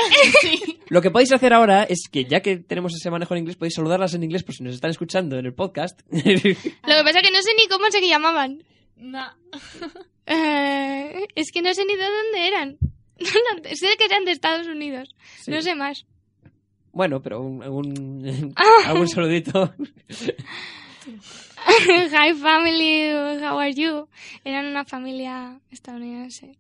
Lo 0.89 1.01
que 1.03 1.11
podéis 1.11 1.33
hacer 1.33 1.53
ahora 1.53 1.85
es 1.85 2.09
que 2.11 2.25
ya 2.25 2.41
que 2.41 2.59
tenemos 2.59 2.95
ese 2.95 3.11
manejo 3.11 3.35
en 3.35 3.41
inglés, 3.41 3.57
podéis 3.57 3.75
saludarlas 3.75 4.15
en 4.15 4.23
inglés 4.23 4.43
por 4.45 4.55
si 4.55 4.63
nos 4.63 4.75
están 4.75 4.91
escuchando 4.91 5.39
en 5.39 5.47
el 5.47 5.55
podcast. 5.55 6.01
Lo 6.11 6.21
que 6.23 6.57
pasa 6.85 7.19
es 7.21 7.27
que 7.27 7.33
no 7.33 7.43
sé 7.43 7.51
ni 7.57 7.67
cómo 7.69 7.87
se 7.91 8.07
llamaban. 8.07 8.63
No. 8.97 9.25
Eh, 10.25 11.27
es 11.35 11.51
que 11.53 11.63
no 11.63 11.75
sé 11.75 11.85
ni 11.85 11.97
de 11.97 12.05
dónde 12.05 12.47
eran. 12.47 12.79
Sé 13.75 13.89
que 13.99 14.05
eran 14.05 14.25
de 14.25 14.31
Estados 14.31 14.69
Unidos. 14.69 15.09
Sí. 15.41 15.51
No 15.51 15.61
sé 15.61 15.75
más. 15.75 16.07
Bueno, 16.93 17.21
pero 17.21 17.41
un- 17.41 17.61
algún, 17.61 18.55
algún 18.87 19.09
saludito. 19.09 19.75
Hi 22.13 22.35
family, 22.35 23.11
how 23.43 23.59
are 23.59 23.73
you? 23.73 24.09
Eran 24.45 24.67
una 24.67 24.85
familia 24.85 25.59
estadounidense. 25.71 26.57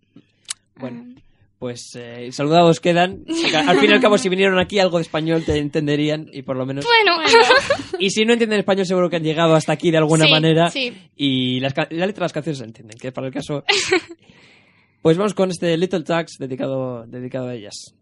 Bueno, 0.77 1.05
Ah, 1.17 1.21
pues 1.59 1.91
eh, 1.95 2.31
saludados 2.33 2.81
quedan. 2.81 3.25
Al 3.69 3.79
fin 3.79 3.91
y 3.91 3.93
al 3.93 4.01
cabo, 4.01 4.19
si 4.19 4.29
vinieron 4.29 4.59
aquí, 4.59 4.79
algo 4.81 4.99
de 4.99 5.03
español 5.03 5.45
te 5.45 5.59
entenderían 5.59 6.29
y 6.33 6.43
por 6.43 6.57
lo 6.57 6.67
menos... 6.67 6.85
bueno, 6.85 7.23
Y 8.01 8.11
si 8.11 8.25
no 8.25 8.33
entienden 8.33 8.59
español, 8.59 8.85
seguro 8.87 9.09
que 9.09 9.17
han 9.17 9.23
llegado 9.23 9.55
hasta 9.55 9.73
aquí 9.73 9.91
de 9.93 9.99
alguna 9.99 10.25
Sí, 10.25 10.31
manera. 10.33 10.71
sí. 10.71 10.93
Y 11.17 11.61
las, 11.61 11.73
la 11.77 12.07
letra 12.07 12.15
de 12.15 12.21
las 12.25 12.33
canciones 12.33 12.59
se 12.59 12.65
entienden, 12.65 12.99
que 12.99 13.13
para 13.13 13.29
el 13.29 13.33
caso... 13.33 13.65
Pues 15.03 15.17
vamos 15.17 15.35
con 15.35 15.51
este 15.51 15.77
Little 15.77 16.03
Tax 16.05 16.37
dedicado, 16.39 17.05
dedicado 17.07 17.49
a 17.49 17.55
ellas. 17.55 17.95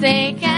They 0.00 0.49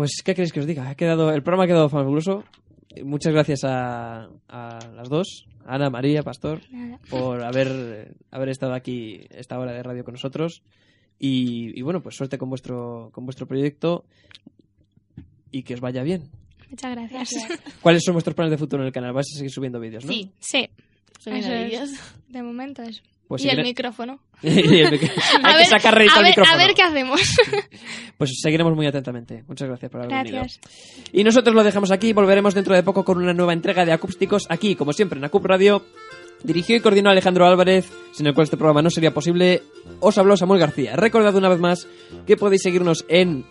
Pues, 0.00 0.22
¿qué 0.24 0.34
queréis 0.34 0.50
que 0.54 0.60
os 0.60 0.66
diga? 0.66 0.88
Ha 0.88 0.94
quedado, 0.94 1.30
el 1.30 1.42
programa 1.42 1.64
ha 1.64 1.66
quedado 1.66 1.90
fabuloso. 1.90 2.42
Muchas 3.04 3.34
gracias 3.34 3.64
a, 3.64 4.30
a 4.48 4.78
las 4.94 5.10
dos, 5.10 5.44
Ana, 5.66 5.90
María, 5.90 6.22
Pastor, 6.22 6.62
Nada. 6.70 6.98
por 7.10 7.44
haber, 7.44 8.14
haber 8.30 8.48
estado 8.48 8.72
aquí 8.72 9.20
esta 9.28 9.58
hora 9.58 9.72
de 9.72 9.82
radio 9.82 10.02
con 10.02 10.12
nosotros. 10.14 10.62
Y, 11.18 11.78
y 11.78 11.82
bueno, 11.82 12.02
pues 12.02 12.16
suerte 12.16 12.38
con 12.38 12.48
vuestro, 12.48 13.10
con 13.12 13.26
vuestro 13.26 13.46
proyecto 13.46 14.06
y 15.50 15.64
que 15.64 15.74
os 15.74 15.80
vaya 15.80 16.02
bien. 16.02 16.30
Muchas 16.70 16.92
gracias. 16.96 17.30
¿Cuáles 17.82 18.02
son 18.02 18.14
vuestros 18.14 18.34
planes 18.34 18.52
de 18.52 18.56
futuro 18.58 18.82
en 18.82 18.86
el 18.86 18.92
canal? 18.94 19.12
¿Vais 19.12 19.26
a 19.34 19.36
seguir 19.36 19.50
subiendo 19.52 19.78
vídeos, 19.80 20.06
no? 20.06 20.12
Sí, 20.14 20.30
Sí, 20.40 20.66
subiendo 21.18 21.52
es. 21.52 21.70
vídeos. 21.70 21.90
de 22.28 22.42
momento 22.42 22.82
eso. 22.82 23.02
Pues 23.30 23.44
y 23.44 23.48
el 23.48 23.62
micrófono. 23.62 24.18
Y 24.42 24.80
el 24.80 24.90
micro- 24.90 25.08
Hay 25.44 25.54
A 25.54 25.58
que 25.58 25.64
sacar 25.66 25.94
a 25.94 25.98
ver, 25.98 26.24
micrófono. 26.24 26.52
a 26.52 26.56
ver 26.58 26.74
qué 26.74 26.82
hacemos. 26.82 27.20
Pues 28.18 28.32
seguiremos 28.42 28.74
muy 28.74 28.86
atentamente. 28.88 29.44
Muchas 29.46 29.68
gracias 29.68 29.88
por 29.90 30.00
haber 30.00 30.10
Gracias. 30.10 30.60
venido. 30.64 31.08
Y 31.12 31.22
nosotros 31.22 31.54
lo 31.54 31.62
dejamos 31.62 31.92
aquí. 31.92 32.12
Volveremos 32.12 32.54
dentro 32.54 32.74
de 32.74 32.82
poco 32.82 33.04
con 33.04 33.18
una 33.18 33.32
nueva 33.32 33.52
entrega 33.52 33.84
de 33.86 33.92
Acústicos 33.92 34.46
aquí, 34.50 34.74
como 34.74 34.92
siempre, 34.92 35.18
en 35.18 35.24
Acup 35.24 35.46
Radio. 35.46 35.84
Dirigió 36.42 36.74
y 36.74 36.80
coordinó 36.80 37.10
Alejandro 37.10 37.46
Álvarez, 37.46 37.88
sin 38.12 38.26
el 38.26 38.34
cual 38.34 38.44
este 38.44 38.56
programa 38.56 38.82
no 38.82 38.90
sería 38.90 39.12
posible. 39.14 39.62
Os 40.00 40.18
habló 40.18 40.36
Samuel 40.36 40.58
García. 40.58 40.96
Recordad 40.96 41.34
una 41.36 41.48
vez 41.50 41.60
más 41.60 41.86
que 42.26 42.36
podéis 42.36 42.62
seguirnos 42.62 43.04
en, 43.08 43.44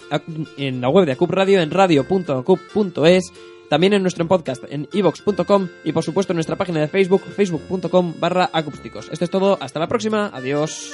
en 0.58 0.82
la 0.82 0.90
web 0.90 1.06
de 1.06 1.14
Acup 1.14 1.30
Radio, 1.32 1.62
en 1.62 1.72
radio.acup.es, 1.72 3.32
también 3.70 3.94
en 3.94 4.02
nuestro 4.02 4.28
podcast 4.28 4.64
en 4.70 4.88
ivox.com 4.92 5.68
y 5.84 5.92
por 5.92 6.04
supuesto 6.04 6.34
en 6.34 6.38
nuestra 6.38 6.56
página 6.56 6.82
de 6.82 6.88
Facebook, 6.88 7.22
facebook.com 7.22 8.16
barra 8.20 8.50
acústicos. 8.52 9.10
Esto 9.12 9.26
es 9.26 9.32
todo. 9.32 9.58
Hasta 9.62 9.80
la 9.80 9.88
próxima. 9.88 10.32
Adiós. 10.34 10.94